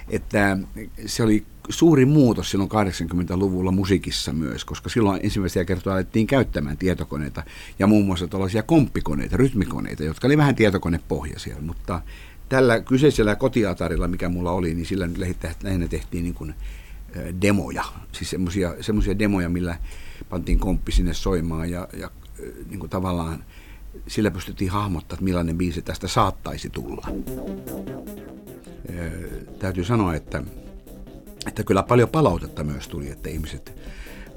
[0.09, 0.57] Että
[1.05, 7.43] se oli suuri muutos silloin 80-luvulla musiikissa myös, koska silloin ensimmäisiä kertoja alettiin käyttämään tietokoneita
[7.79, 12.01] ja muun muassa tällaisia komppikoneita, rytmikoneita, jotka oli vähän tietokonepohjaisia, mutta
[12.49, 15.17] tällä kyseisellä kotiatarilla, mikä mulla oli, niin sillä nyt
[15.63, 16.55] lähinnä tehtiin niin kuin
[17.41, 18.35] demoja, siis
[18.81, 19.77] semmoisia demoja, millä
[20.29, 22.11] pantiin komppi sinne soimaan ja, ja
[22.69, 23.43] niin kuin tavallaan
[24.07, 27.07] sillä pystyttiin hahmottamaan, että millainen biisi tästä saattaisi tulla.
[29.59, 30.43] Täytyy sanoa, että
[31.47, 33.73] että kyllä paljon palautetta myös tuli, että ihmiset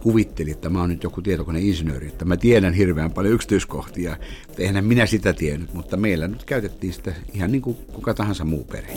[0.01, 4.17] kuvitteli, että mä oon nyt joku tietokoneinsinööri, että mä tiedän hirveän paljon yksityiskohtia,
[4.49, 8.45] että eihän minä sitä tiennyt, mutta meillä nyt käytettiin sitä ihan niin kuin kuka tahansa
[8.45, 8.93] muu perhe.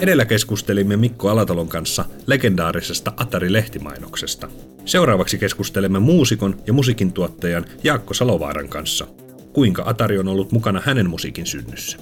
[0.00, 4.48] Edellä keskustelimme Mikko Alatalon kanssa legendaarisesta Atari-lehtimainoksesta.
[4.84, 9.06] Seuraavaksi keskustelemme muusikon ja musiikin tuottajan Jaakko Salovaaran kanssa.
[9.52, 11.98] Kuinka Atari on ollut mukana hänen musiikin synnyssä?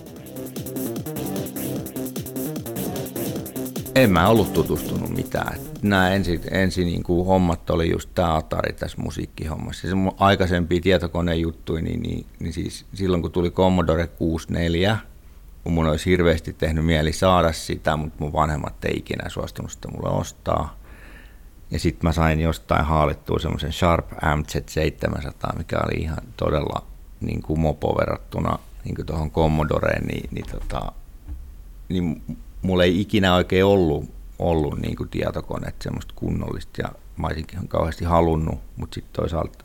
[3.94, 5.60] En mä ollut tutustunut mitään.
[5.82, 9.88] Nämä ensi, ensi niin kuin hommat oli just tämä Atari tässä musiikkihommassa.
[9.88, 15.17] Se mun aikaisempi tietokonejuttu, niin, niin, niin siis silloin kun tuli Commodore 64, kun
[15.64, 20.10] mun olisi hirveästi tehnyt mieli saada sitä, mutta mun vanhemmat ei ikinä suostunut sitä mulle
[20.10, 20.78] ostaa.
[21.70, 26.84] Ja sitten mä sain jostain haalittua semmoisen Sharp MZ700, mikä oli ihan todella
[27.20, 30.92] niin kuin mopo verrattuna niin tuohon Commodoreen, niin, niin, tota,
[31.88, 32.22] niin
[32.62, 34.04] mulla ei ikinä oikein ollut,
[34.38, 39.64] ollut niin kuin tietokoneet semmoista kunnollista ja mä olisinkin kauheasti halunnut, mutta sitten toisaalta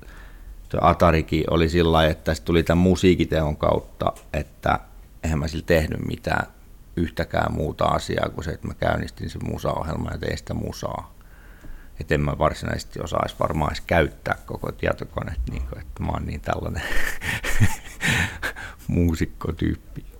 [0.71, 4.79] se Atarikin oli sillä lailla, että se tuli tämän musiikiteon kautta, että
[5.23, 6.47] eihän mä sillä tehnyt mitään
[6.95, 11.13] yhtäkään muuta asiaa kuin se, että mä käynnistin sen musaohjelman ja tein sitä musaa.
[11.99, 16.25] Että en mä varsinaisesti osaisi varmaan edes käyttää koko tietokoneet, niin kuin, että mä oon
[16.25, 16.83] niin tällainen
[18.87, 20.13] muusikkotyyppi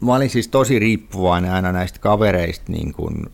[0.00, 3.26] mä olin siis tosi riippuvainen aina näistä kavereista niin kuin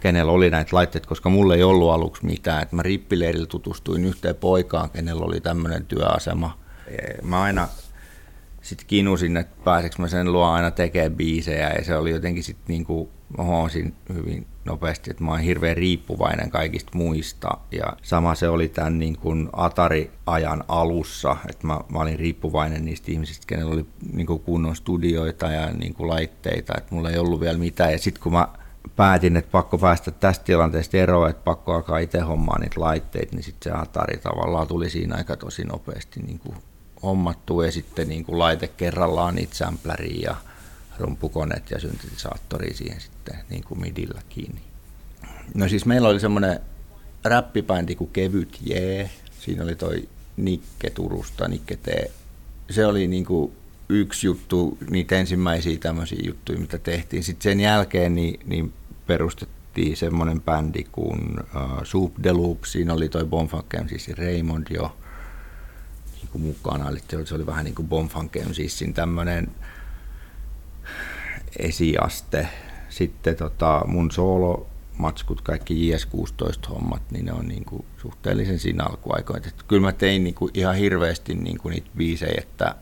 [0.00, 2.62] kenellä oli näitä laitteita, koska mulla ei ollut aluksi mitään.
[2.62, 6.58] Et mä rippileirillä tutustuin yhteen poikaan, kenellä oli tämmöinen työasema.
[7.22, 7.68] Mä aina
[8.64, 11.70] sitten kinusin, että pääseekö mä sen luo aina tekemään biisejä.
[11.70, 16.50] Ja se oli jotenkin sitten niinku, mä huomasin hyvin nopeasti, että mä oon hirveän riippuvainen
[16.50, 17.48] kaikista muista.
[17.72, 23.12] Ja sama se oli tämän niin kuin Atari-ajan alussa, että mä, mä olin riippuvainen niistä
[23.12, 27.40] ihmisistä, kenellä oli niin kuin kunnon studioita ja niin kuin laitteita, että mulla ei ollut
[27.40, 27.92] vielä mitään.
[27.92, 28.48] Ja sitten kun mä
[28.96, 33.44] päätin, että pakko päästä tästä tilanteesta eroon, että pakko alkaa itse hommaa niitä laitteita, niin
[33.44, 36.56] sitten se Atari tavallaan tuli siinä aika tosi nopeasti niin kuin
[37.04, 40.36] hommattua ja sitten niin kuin laite kerrallaan niitä sampleria ja
[40.98, 44.60] rumpukoneet ja syntetisaattori siihen sitten niin kuin midillä kiinni.
[45.54, 46.60] No siis meillä oli semmoinen
[47.24, 49.10] räppibändi kuin Kevyt Jee.
[49.40, 51.88] Siinä oli toi Nikke Turusta, Nikke T.
[52.70, 53.52] Se oli niin kuin
[53.88, 57.22] yksi juttu, niitä ensimmäisiä tämmöisiä juttuja, mitä tehtiin.
[57.22, 58.72] Sitten sen jälkeen niin, niin
[59.06, 62.70] perustettiin semmoinen bändi kuin uh, Soup Deluxe.
[62.72, 64.96] Siinä oli toi Bonfunk siis Raymond jo
[66.34, 66.88] kuin mukana.
[66.88, 69.48] Eli se oli vähän niin kuin Bonfunk siis tämmöinen
[71.58, 72.48] esiaste.
[72.88, 74.66] Sitten tota, mun solo
[74.98, 79.46] matskut, kaikki JS16-hommat, niin ne on niin kuin suhteellisen siinä alkuaikoina.
[79.48, 82.74] Että kyllä mä tein niin kuin ihan hirveästi niin kuin niitä biisejä, että,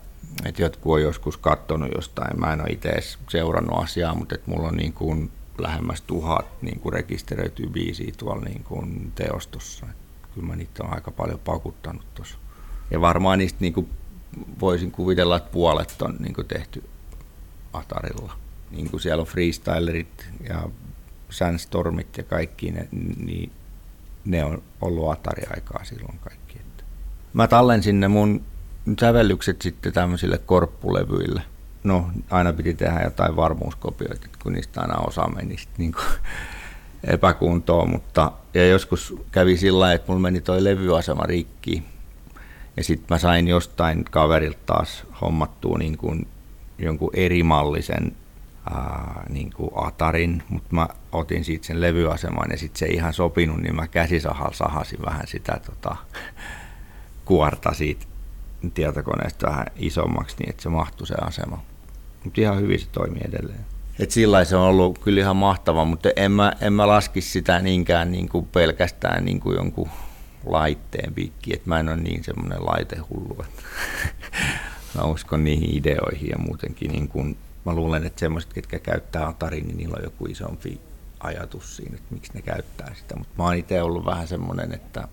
[0.45, 2.41] että jotkut on joskus katsonut jostain.
[2.41, 6.63] Mä en ole itse edes seurannut asiaa, mutta että mulla on niin kuin lähemmäs tuhat
[6.63, 9.87] niin kuin rekisteröityy biisiä tuolla niin kuin teostossa.
[9.87, 12.39] Että kyllä mä niitä on aika paljon pakuttanut tuossa.
[12.93, 13.91] Ja varmaan niistä niin kuin
[14.61, 16.85] voisin kuvitella, että puolet on niin kuin tehty
[17.73, 20.63] Atarilla niin kuin siellä on freestylerit ja
[21.31, 22.89] sandstormit ja kaikki, ne,
[23.25, 23.53] niin
[24.25, 26.59] ne on ollut Atari-aikaa silloin kaikki.
[26.59, 26.85] Että.
[27.33, 28.43] Mä tallensin ne mun
[29.01, 31.43] sävellykset sitten tämmöisille korppulevyille.
[31.85, 36.05] No, aina piti tehdä jotain varmuuskopioita, kun niistä aina osa meni sitten niin kuin
[37.05, 41.83] epäkuntoon, mutta ja joskus kävi sillä että mulla meni toi levyasema rikki,
[42.77, 46.29] ja sitten mä sain jostain kaverilta taas hommattua niin kuin
[46.79, 48.17] jonkun erimallisen
[48.71, 53.13] ää, niin kuin Atarin, mutta mä otin siitä sen levyaseman ja sitten se ei ihan
[53.13, 55.97] sopinut, niin mä käsisahalla sahasin vähän sitä tota,
[57.25, 58.07] kuorta siitä
[58.75, 61.63] tietokoneesta vähän isommaksi, niin että se mahtui se asema.
[62.25, 63.61] Mutta ihan hyvin se toimii edelleen.
[63.99, 67.59] Et sillä se on ollut kyllä ihan mahtava, mutta en mä, en mä laskisi sitä
[67.59, 69.91] niinkään niin kuin pelkästään niin kuin jonkun
[70.47, 73.63] laitteen pikki, että mä en ole niin semmoinen laitehullu, että
[74.95, 79.67] mä uskon niihin ideoihin ja muutenkin niin kuin mä luulen, että semmoiset, ketkä käyttää Atarin,
[79.67, 80.81] niin niillä on joku isompi
[81.21, 83.17] ajatus siinä, että miksi ne käyttää sitä.
[83.17, 85.09] Mutta mä oon itse ollut vähän semmoinen, että,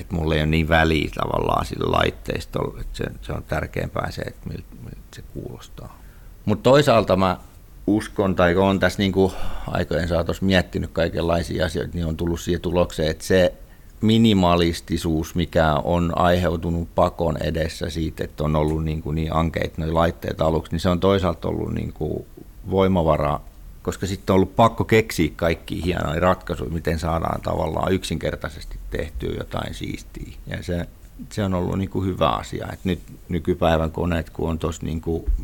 [0.00, 4.22] että mulla ei ole niin väliä tavallaan sillä laitteistolla, että se, se on tärkeämpää se,
[4.22, 6.02] että miltä, miltä se kuulostaa.
[6.44, 7.38] Mutta toisaalta mä
[7.86, 9.32] uskon, tai on tässä niin kuin
[9.66, 13.52] aikojen saatossa miettinyt kaikenlaisia asioita, niin on tullut siihen tulokseen, että se
[14.00, 19.94] minimalistisuus, mikä on aiheutunut pakon edessä siitä, että on ollut niin, kuin niin ankeita nuo
[19.94, 22.26] laitteet aluksi, niin se on toisaalta ollut niin kuin
[22.70, 23.40] voimavara,
[23.82, 29.74] koska sitten on ollut pakko keksiä kaikki hienoja ratkaisuja, miten saadaan tavallaan yksinkertaisesti tehtyä jotain
[29.74, 30.32] siistiä.
[30.46, 30.86] Ja se,
[31.32, 32.68] se on ollut niin kuin hyvä asia.
[32.72, 35.02] Et nyt nykypäivän koneet, kun on tuossa niin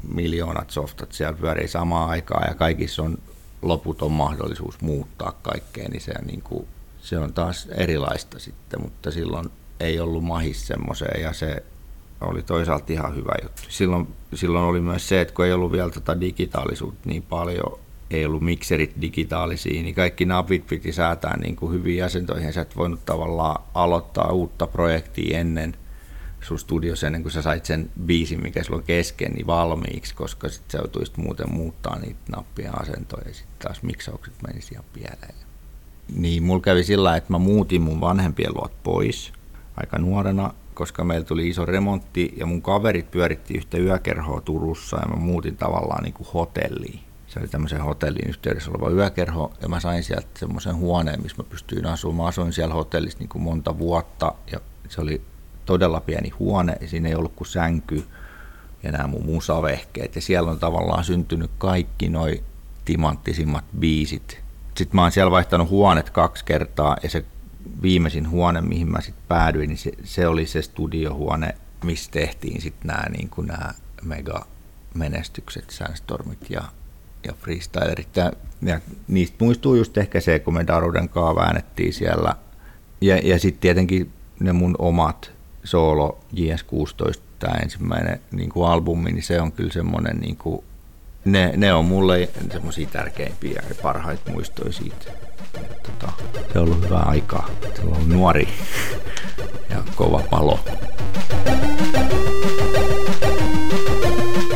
[0.08, 3.18] miljoonat softat, siellä pyörii samaan aikaan ja kaikissa on
[3.62, 6.66] loputon mahdollisuus muuttaa kaikkea, niin se niin kuin
[7.02, 9.48] se on taas erilaista sitten, mutta silloin
[9.80, 11.62] ei ollut mahis semmoiseen ja se
[12.20, 13.62] oli toisaalta ihan hyvä juttu.
[13.68, 17.78] Silloin, silloin oli myös se, että kun ei ollut vielä tota digitaalisuutta niin paljon,
[18.10, 22.52] ei ollut mikserit digitaalisia, niin kaikki napit piti säätää niin kuin hyviin asentoihin.
[22.52, 25.76] Sä et voinut tavallaan aloittaa uutta projektia ennen
[26.40, 30.48] sun studiossa ennen kuin sä sait sen biisin, mikä sulla on kesken, niin valmiiksi, koska
[30.48, 35.51] sitten sä joutuisit muuten muuttaa niitä nappien asentoja ja sitten taas miksaukset menisi ihan pieleen.
[36.16, 39.32] Niin mulla kävi sillä että mä muutin mun vanhempien luot pois
[39.76, 45.08] aika nuorena, koska meillä tuli iso remontti ja mun kaverit pyöritti yhtä yökerhoa Turussa ja
[45.08, 47.00] mä muutin tavallaan niin kuin hotelliin.
[47.26, 51.48] Se oli tämmöisen hotellin yhteydessä oleva yökerho ja mä sain sieltä semmoisen huoneen, missä mä
[51.50, 52.24] pystyin asumaan.
[52.24, 55.22] Mä asuin siellä hotellissa niin kuin monta vuotta ja se oli
[55.66, 58.04] todella pieni huone ja siinä ei ollut kuin sänky
[58.82, 60.14] ja nämä mun musavehkeet.
[60.14, 62.42] Ja siellä on tavallaan syntynyt kaikki noi
[62.84, 64.40] timanttisimmat biisit,
[64.74, 67.24] sitten mä oon siellä vaihtanut huonet kaksi kertaa ja se
[67.82, 71.54] viimeisin huone, mihin mä sitten päädyin, niin se, se oli se studiohuone,
[71.84, 73.30] missä tehtiin sitten nämä niin
[74.02, 74.46] mega
[74.94, 76.62] menestykset, Sandstormit ja,
[77.26, 78.16] ja freestylerit.
[78.16, 78.32] Ja,
[78.62, 82.34] ja niistä muistuu just ehkä se, kun me Daruden kanssa väännettiin siellä.
[83.00, 85.32] Ja, ja sitten tietenkin ne mun omat
[85.64, 90.64] solo JS16, tämä ensimmäinen niin kuin albumi, niin se on kyllä semmoinen niin kuin
[91.24, 95.12] ne, ne on mulle semmoisia tärkeimpiä ja parhaita muistoja siitä.
[95.82, 96.12] Tota,
[96.52, 97.50] se on ollut hyvä aikaa.
[97.74, 98.48] Se on nuori
[99.70, 100.60] ja kova palo.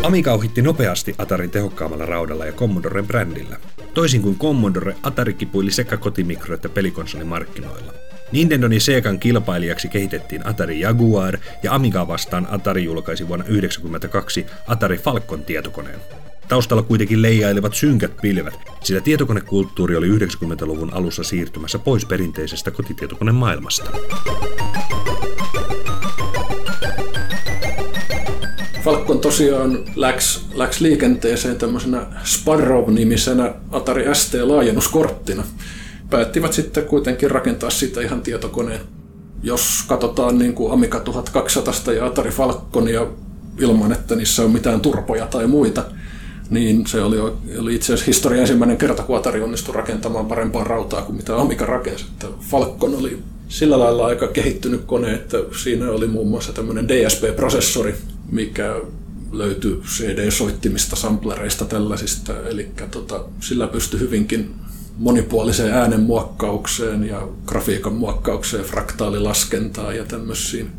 [0.03, 3.57] Amiga ohitti nopeasti Atarin tehokkaammalla raudalla ja Commodoren brändillä.
[3.95, 7.93] Toisin kuin Commodore, Atari kipuili sekä kotimikro- että pelikonsolimarkkinoilla.
[8.33, 14.99] Nintendon ja Segan kilpailijaksi kehitettiin Atari Jaguar ja Amiga vastaan Atari julkaisi vuonna 1992 Atari
[14.99, 16.01] Falcon tietokoneen.
[16.49, 23.91] Taustalla kuitenkin leijailevat synkät pilvet, sillä tietokonekulttuuri oli 90-luvun alussa siirtymässä pois perinteisestä kotitietokonemaailmasta.
[28.85, 35.45] Falcon tosiaan läks, läks liikenteeseen tämmöisenä Sparrow-nimisenä Atari ST-laajennuskorttina.
[36.11, 38.81] Päättivät sitten kuitenkin rakentaa siitä ihan tietokoneen.
[39.43, 43.07] Jos katsotaan niin kuin Amiga 1200 ja Atari Falconia
[43.61, 45.85] ilman, että niissä on mitään turpoja tai muita,
[46.51, 47.21] niin se oli,
[47.59, 51.67] oli itse asiassa historian ensimmäinen kerta, kun Atari onnistui rakentamaan parempaa rautaa kuin mitä Amiga
[51.67, 52.05] rakensi.
[52.05, 57.95] Että Falcon oli sillä lailla aika kehittynyt kone, että siinä oli muun muassa tämmöinen DSP-prosessori,
[58.31, 58.81] mikä
[59.33, 62.33] löytyi CD-soittimista, samplereista, tällaisista.
[62.49, 64.55] Eli tota, sillä pystyi hyvinkin
[64.97, 70.71] monipuoliseen äänen muokkaukseen ja grafiikan muokkaukseen, fraktaalilaskentaan ja tämmöisiin,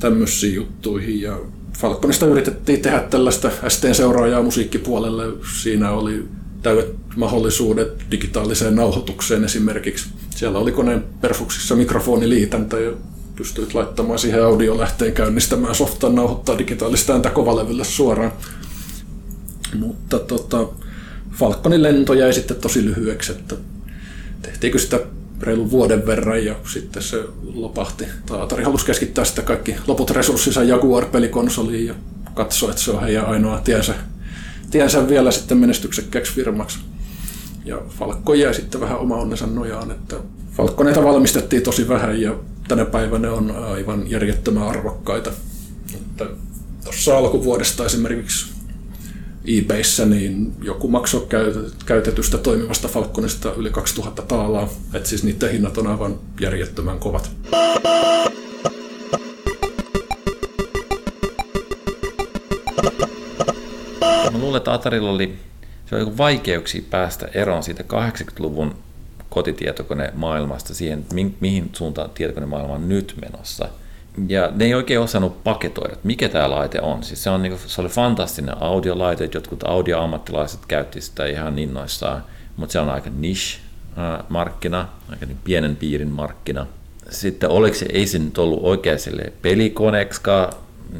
[0.00, 1.20] tämmöisiin juttuihin.
[1.20, 1.38] Ja
[1.78, 5.24] Falconista yritettiin tehdä tällaista STn seuraajaa musiikkipuolelle.
[5.62, 6.24] Siinä oli
[6.62, 10.08] täydet mahdollisuudet digitaaliseen nauhoitukseen esimerkiksi.
[10.30, 12.92] Siellä oli koneen perfuksissa mikrofoniliitäntä ja
[13.36, 18.32] pystyit laittamaan siihen audiolähteen käynnistämään softan nauhoittaa digitaalista ääntä kovalevylle suoraan.
[19.78, 20.68] Mutta tota,
[21.32, 23.56] Falconin lento jäi sitten tosi lyhyeksi, että
[24.42, 25.00] tehtiinkö sitä
[25.42, 27.24] reilun vuoden verran ja sitten se
[27.54, 28.04] lopahti.
[28.30, 31.94] Atari halusi keskittää sitä kaikki loput resurssinsa Jaguar-pelikonsoliin ja
[32.34, 33.94] katsoi, että se on heidän ainoa tiensä,
[34.70, 36.78] tiensä vielä sitten menestyksekkääksi firmaksi.
[37.64, 40.16] Ja Falcon jäi sitten vähän oma onnensa nojaan, että
[40.56, 42.34] Falconeita valmistettiin tosi vähän ja
[42.68, 45.30] tänä päivänä on aivan järjettömän arvokkaita.
[46.84, 48.51] Tuossa alkuvuodesta esimerkiksi
[49.44, 51.26] eBayssä niin joku maksoi
[51.86, 54.68] käytetystä toimivasta Falconista yli 2000 taalaa.
[54.94, 57.30] että siis niiden hinnat on aivan järjettömän kovat.
[64.32, 65.38] Mä luulen, että Atarilla oli,
[65.86, 68.74] se oli vaikeuksia päästä eroon siitä 80-luvun
[69.30, 71.04] kotitietokonemaailmasta siihen,
[71.40, 73.68] mihin suuntaan tietokonemaailma on nyt menossa.
[74.28, 77.02] Ja ne ei oikein osannut paketoida, että mikä tämä laite on.
[77.02, 82.24] Siis se, on, niin se oli fantastinen audiolaite, jotkut audioammattilaiset käytti sitä ihan innoissaan,
[82.56, 86.66] mutta se on aika niche-markkina, aika niin pienen piirin markkina.
[87.10, 88.98] Sitten oliko se, ei se nyt ollut oikein
[89.42, 90.52] pelikoneeksikaan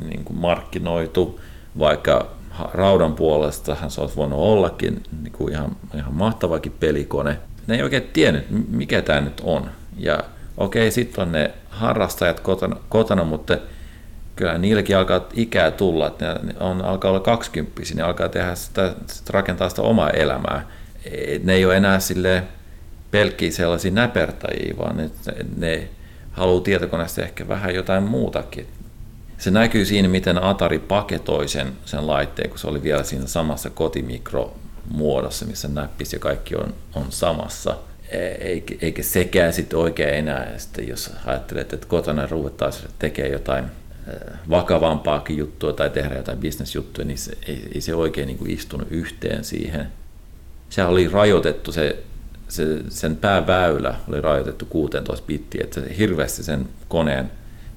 [0.09, 1.41] niin kuin markkinoitu,
[1.79, 2.27] vaikka
[2.73, 8.11] raudan puolestahan se olisi voinut ollakin niin kuin ihan, ihan mahtavakin pelikone– ne ei oikein
[8.13, 9.71] tiennyt, mikä tämä nyt on.
[9.97, 10.25] Ja
[10.57, 13.59] okei, sitten on ne harrastajat kotona, kotona, mutta
[14.37, 18.95] kyllä niilläkin alkaa ikää tulla, että ne on, alkaa olla 20 ne alkaa tehdä sitä,
[19.31, 20.67] rakentaa sitä omaa elämää.
[21.43, 22.43] Ne ei ole enää sille
[23.11, 25.11] pelkkiä sellaisia näpertäjiä, vaan ne,
[25.57, 25.89] ne
[26.33, 28.67] haluaa tietokoneesta ehkä vähän jotain muutakin.
[29.39, 33.71] Se näkyy siinä, miten Atari paketoi sen, sen laitteen, kun se oli vielä siinä samassa
[33.71, 34.55] kotimikro
[34.91, 37.77] muodossa, missä näppis ja kaikki on, on samassa.
[38.81, 44.11] Eikä, sekään sitten oikein enää, sitten jos ajattelet, että kotona ruvetaan tekee jotain e,
[44.51, 48.89] vakavampaakin juttua tai tehdä jotain bisnesjuttuja, niin se, ei, ei se oikein niin kuin istunut
[48.91, 49.87] yhteen siihen.
[50.71, 52.03] Se oli rajoitettu, se,
[52.49, 57.31] se, sen pääväylä oli rajoitettu 16 bittiä, että se hirveästi sen koneen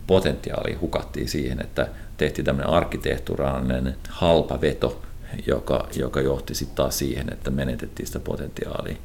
[0.07, 5.01] potentiaali hukattiin siihen, että tehtiin tämmöinen arkkitehturaalinen halpa veto,
[5.47, 8.95] joka, joka johti sitten taas siihen, että menetettiin sitä potentiaalia.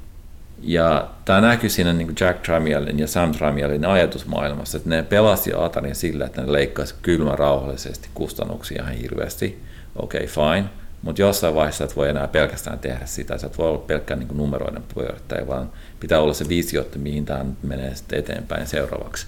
[0.62, 5.94] Ja tämä näkyy siinä niin Jack Tramielin ja Sam Tramielin ajatusmaailmassa, että ne pelasti Atarin
[5.94, 9.60] sillä, että ne leikkasi kylmä rauhallisesti kustannuksia ihan hirveästi.
[9.96, 10.68] Okei, okay, fine.
[11.02, 14.28] Mutta jossain vaiheessa et voi enää pelkästään tehdä sitä, sä et voi olla pelkkä niin
[14.36, 15.70] numeroiden pyörittäjä, vaan
[16.00, 19.26] pitää olla se visio, että mihin tämä menee sitten eteenpäin seuraavaksi.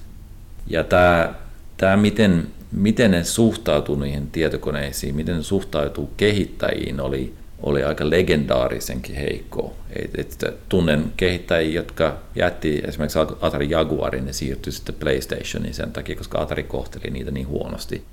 [0.66, 1.34] Ja tämä,
[1.76, 9.14] tämä miten miten ne suhtautuu niihin tietokoneisiin, miten ne suhtautuu kehittäjiin, oli, oli aika legendaarisenkin
[9.14, 9.76] heikko.
[9.96, 16.16] Et, et, tunnen kehittäjiä, jotka jätti esimerkiksi Atari Jaguarin ja siirtyi sitten PlayStationiin sen takia,
[16.16, 18.04] koska Atari kohteli niitä niin huonosti.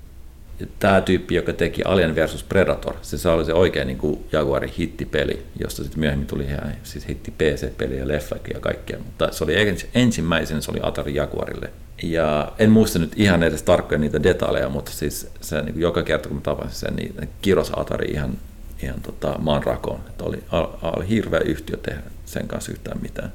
[0.79, 4.73] Tämä tyyppi, joka teki Alien versus Predator, se, se oli se oikein niin kuin Jaguarin
[4.77, 9.43] hittipeli, josta sitten myöhemmin tuli ihan siis hitti PC-peli ja leffakin ja kaikkea, mutta se
[9.43, 9.53] oli
[9.93, 11.69] ensimmäisen, se oli Atari Jaguarille
[12.03, 16.29] ja en muista nyt ihan edes tarkkoja niitä detaljeja, mutta siis se, niin joka kerta
[16.29, 18.37] kun mä tapasin sen, niin kiros Atari ihan,
[18.83, 19.99] ihan tota, maan rakoon.
[20.09, 20.43] Että oli,
[20.81, 23.31] oli hirveä yhtiö tehdä sen kanssa yhtään mitään.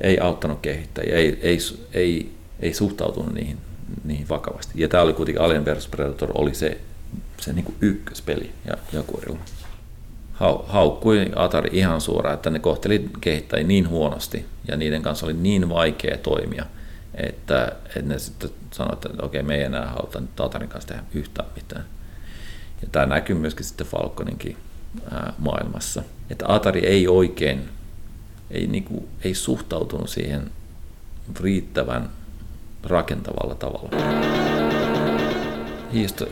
[0.00, 1.58] ei auttanut kehittäjiä, ei, ei,
[1.92, 3.58] ei, ei suhtautunut niihin,
[4.04, 4.72] niihin vakavasti.
[4.74, 6.80] Ja tämä oli kuitenkin Alien vs Predator oli se,
[7.40, 9.38] se niin kuin ykköspeli ja Jaguarilla.
[10.66, 15.68] Haukkui Atari ihan suoraan, että ne kohteli kehittäjiä niin huonosti ja niiden kanssa oli niin
[15.68, 16.66] vaikea toimia,
[17.14, 21.02] että, että ne sitten sanoivat, että okei, me ei enää haluta nyt Atarin kanssa tehdä
[21.14, 21.84] yhtään mitään.
[22.82, 24.56] Ja tämä näkyy myöskin sitten Falconinkin
[25.38, 26.02] maailmassa.
[26.30, 27.68] Että Atari ei oikein,
[28.50, 30.50] ei, niin kuin, ei suhtautunut siihen
[31.40, 32.10] riittävän
[32.82, 33.90] rakentavalla tavalla.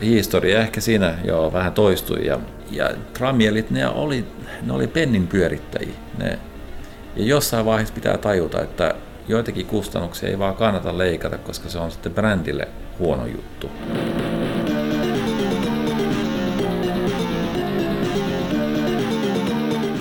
[0.01, 2.39] Historia ehkä siinä jo vähän toistui ja,
[2.71, 4.25] ja tramielit ne oli,
[4.61, 5.93] ne oli pennin pyörittäjiä.
[6.17, 6.39] Ne,
[7.15, 8.95] ja jossain vaiheessa pitää tajuta, että
[9.27, 12.67] joitakin kustannuksia ei vaan kannata leikata, koska se on sitten brändille
[12.99, 13.69] huono juttu.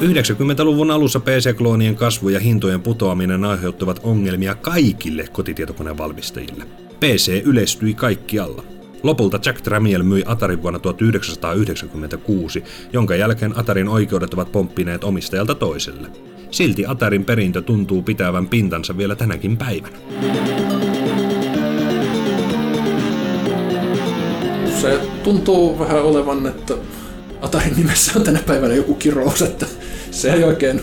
[0.03, 6.65] 90-luvun alussa PC-kloonien kasvu ja hintojen putoaminen aiheuttavat ongelmia kaikille kotitietokonevalmistajille.
[7.01, 8.65] PC yleistyi kaikkialla.
[9.03, 16.09] Lopulta Jack Tramiel myi Atarin vuonna 1996, jonka jälkeen Atarin oikeudet ovat pomppineet omistajalta toiselle.
[16.51, 19.97] Silti Atarin perintö tuntuu pitävän pintansa vielä tänäkin päivänä.
[24.81, 26.75] Se tuntuu vähän olevan, että
[27.43, 29.67] Atarin nimessä on tänä päivänä joku kirous, että
[30.13, 30.83] se ei oikein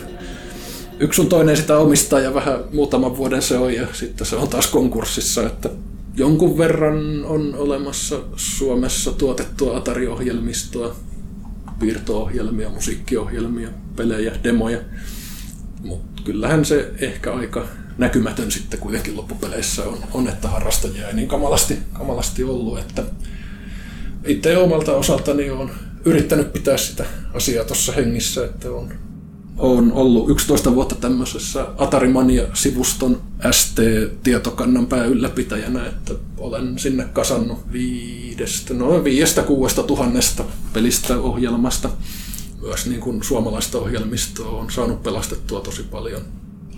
[1.00, 4.48] yksi sun toinen sitä omistaa ja vähän muutaman vuoden se on ja sitten se on
[4.48, 5.70] taas konkurssissa, että
[6.14, 10.96] jonkun verran on olemassa Suomessa tuotettua Atari-ohjelmistoa,
[11.80, 14.78] piirto-ohjelmia, musiikkiohjelmia, pelejä, demoja,
[15.84, 17.66] mutta kyllähän se ehkä aika
[17.98, 23.02] näkymätön sitten kuitenkin loppupeleissä on, on että harrastajia ei niin kamalasti, kamalasti ollut, että
[24.26, 25.70] itse omalta osaltani on
[26.04, 27.04] yrittänyt pitää sitä
[27.34, 28.92] asiaa tuossa hengissä, että on
[29.60, 39.42] olen ollut 11 vuotta tämmöisessä Atarimania-sivuston ST-tietokannan pääylläpitäjänä, että olen sinne kasannut viidestä, no viiestä
[39.42, 41.90] kuudesta tuhannesta pelistä ohjelmasta.
[42.60, 46.22] Myös niin kuin suomalaista ohjelmistoa on saanut pelastettua tosi paljon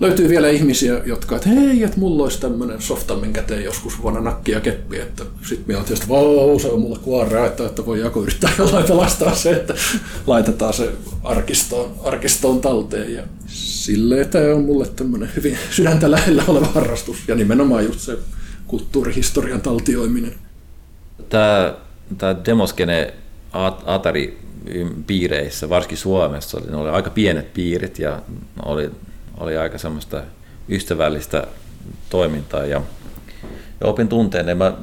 [0.02, 4.20] löytyy vielä ihmisiä, jotka, että hei, että mulla olisi tämmöinen softa, minkä tein joskus vuonna
[4.20, 7.86] nakki ja keppi, että sitten minä olen tietysti, vau, se on mulle kuoraa, että, että
[7.86, 9.74] voi joku yrittää jollain pelastaa se, että
[10.26, 10.92] laitetaan se
[11.24, 17.34] arkistoon, arkistoon talteen ja silleen tämä on mulle tämmöinen hyvin sydäntä lähellä oleva harrastus ja
[17.34, 18.18] nimenomaan just se
[18.66, 20.34] kulttuurihistorian taltioiminen.
[21.28, 21.74] Tämä,
[22.18, 23.14] tämä demoskene
[23.86, 24.38] Atari
[25.06, 28.22] piireissä, varsinkin Suomessa, oli, ne oli aika pienet piirit ja
[28.64, 28.90] oli
[29.38, 30.22] oli aika semmoista
[30.68, 31.46] ystävällistä
[32.10, 32.82] toimintaa ja,
[33.80, 34.76] ja opin tunteen, että mä,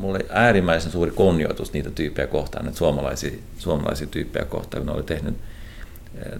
[0.00, 4.92] mulla oli äärimmäisen suuri kunnioitus niitä tyyppejä kohtaan, että suomalaisia, suomalaisia tyyppejä kohtaan, kun ne
[4.92, 5.34] oli tehnyt,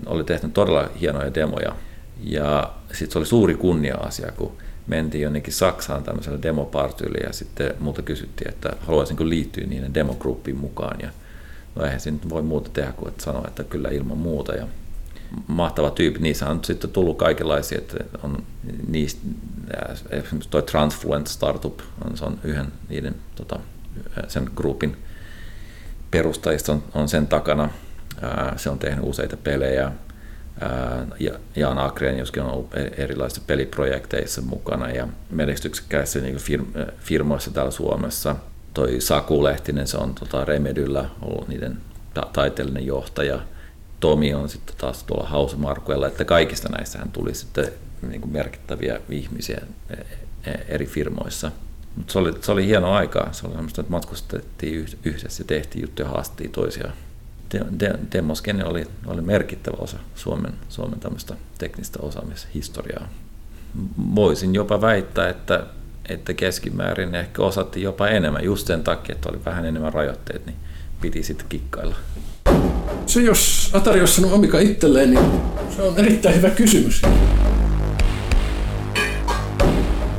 [0.06, 1.76] oli tehnyt todella hienoja demoja.
[2.20, 4.56] Ja sitten se oli suuri kunnia-asia, kun
[4.86, 11.00] mentiin jonnekin Saksaan tämmöiselle demopartyille ja sitten multa kysyttiin, että haluaisinko liittyä niiden demogruppiin mukaan.
[11.00, 11.08] Ja
[11.74, 14.54] no eihän se nyt voi muuta tehdä kuin että sanoa, että kyllä ilman muuta.
[14.54, 14.66] Ja
[15.46, 16.20] mahtava tyyppi.
[16.20, 18.42] Niissä on sitten tullut kaikenlaisia, että on
[18.88, 19.20] niistä,
[20.10, 23.60] esimerkiksi toi Transfluent Startup, on, se on yhden niiden tota,
[24.28, 24.96] sen grupin
[26.10, 27.70] perustajista on, on sen takana.
[28.56, 29.92] Se on tehnyt useita pelejä.
[31.20, 36.38] Ja Jan Akreen joskin on ollut e-, erilaisissa peliprojekteissa mukana ja menestyksekkäissä niin
[36.98, 38.36] firmoissa täällä Suomessa.
[38.74, 41.78] Toi Saku Lehtinen, se on tota Remedyllä ollut niiden
[42.32, 43.40] taiteellinen johtaja–
[44.04, 47.72] Tomi on sitten taas tuolla Hausamarkuella, että kaikista näistähän tuli sitten
[48.08, 49.94] niin kuin merkittäviä ihmisiä e,
[50.50, 51.50] e, eri firmoissa.
[51.96, 53.28] Mutta se oli, se oli hieno aika.
[53.32, 56.92] Se oli semmoista, että matkustettiin yhdessä ja tehtiin juttuja, haastettiin toisiaan.
[57.52, 63.08] De, de, Demoskene oli, oli merkittävä osa Suomen, Suomen tämmöistä teknistä osaamishistoriaa.
[64.14, 65.66] Voisin jopa väittää, että,
[66.08, 70.56] että keskimäärin ehkä osatti jopa enemmän, just sen takia, että oli vähän enemmän rajoitteet, niin
[71.00, 71.96] piti sitten kikkailla.
[73.06, 75.24] Se, jos Atari olisi sanonut Amiga itselleen, niin
[75.76, 77.02] se on erittäin hyvä kysymys.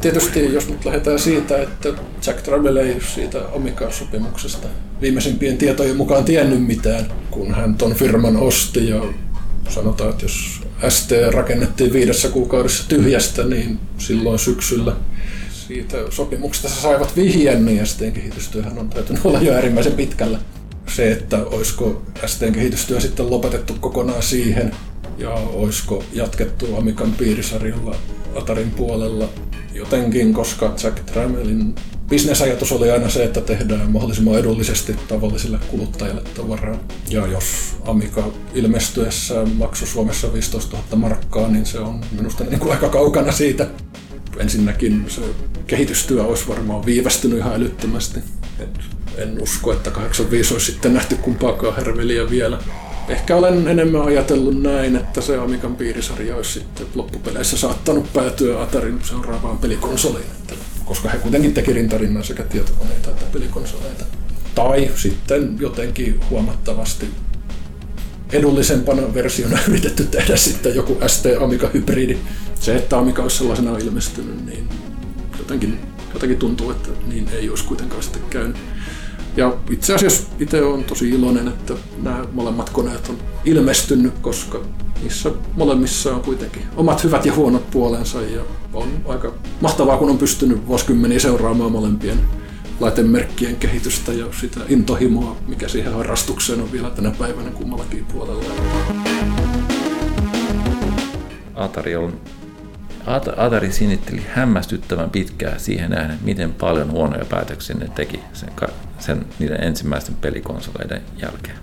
[0.02, 1.90] Tietysti jos nyt lähdetään siitä, että
[2.28, 4.68] Jack Trammell ei siitä Amiga-sopimuksesta
[5.02, 9.02] viimeisimpien tietojen mukaan tiennyt mitään, kun hän ton firman osti ja
[9.70, 14.96] sanotaan, että jos ST rakennettiin viidessä kuukaudessa tyhjästä, niin silloin syksyllä
[15.68, 20.40] siitä sopimuksesta saivat vihjen, niin STn kehitystyöhän on täytynyt olla jo äärimmäisen pitkällä
[20.88, 24.76] se, että olisiko STn kehitystyö sitten lopetettu kokonaan siihen
[25.18, 27.96] ja olisiko jatkettu Amikan piirisarjalla
[28.36, 29.30] Atarin puolella
[29.74, 31.76] jotenkin, koska Jack Trammellin
[32.10, 36.80] bisnesajatus oli aina se, että tehdään mahdollisimman edullisesti tavallisille kuluttajille tavaraa.
[37.10, 37.44] Ja jos
[37.86, 43.32] Amiga ilmestyessä maksoi Suomessa 15 000 markkaa, niin se on minusta niin kuin aika kaukana
[43.32, 43.68] siitä.
[44.40, 45.22] ensinnäkin se
[45.68, 48.20] kehitystyö olisi varmaan viivästynyt ihan älyttömästi.
[48.60, 52.60] Et en usko, että 85 olisi sitten nähty kumpaakaan herveliä vielä.
[53.08, 59.00] Ehkä olen enemmän ajatellut näin, että se Amigan piirisarja olisi sitten loppupeleissä saattanut päätyä Atarin
[59.04, 60.26] seuraavaan pelikonsoliin,
[60.86, 64.06] koska he kuitenkin teki rintarinnan sekä tietokoneita että pelikonsoleita.
[64.56, 67.10] Tai sitten jotenkin huomattavasti
[68.32, 72.18] edullisempana versiona yritetty tehdä sitten joku ST Amiga hybridi.
[72.60, 74.70] Se, että Amiga olisi sellaisena ilmestynyt, niin
[75.38, 75.80] jotenkin,
[76.14, 78.58] jotenkin tuntuu, että niin ei olisi kuitenkaan sitten käynyt.
[79.38, 84.62] Ja itse asiassa itse olen tosi iloinen, että nämä molemmat koneet on ilmestynyt, koska
[85.02, 88.42] niissä molemmissa on kuitenkin omat hyvät ja huonot puolensa ja
[88.74, 92.20] on aika mahtavaa, kun on pystynyt vuosikymmeniä seuraamaan molempien
[92.80, 98.44] laitemerkkien kehitystä ja sitä intohimoa, mikä siihen harrastukseen on vielä tänä päivänä kummallakin puolella.
[101.56, 102.14] Atari on
[103.06, 108.50] Atari sinitteli hämmästyttävän pitkään siihen nähden, miten paljon huonoja päätöksiä ne teki sen,
[109.00, 111.58] sen niiden ensimmäisten pelikonsoleiden jälkeen.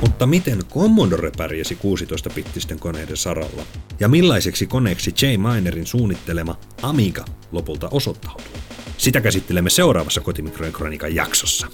[0.00, 3.62] Mutta miten Commodore pärjäsi 16-bittisten koneiden saralla?
[4.00, 5.26] Ja millaiseksi koneeksi J.
[5.36, 8.58] Minerin suunnittelema Amiga lopulta osoittautui?
[8.98, 11.66] Sitä käsittelemme seuraavassa Kotimikrojen kronikan jaksossa.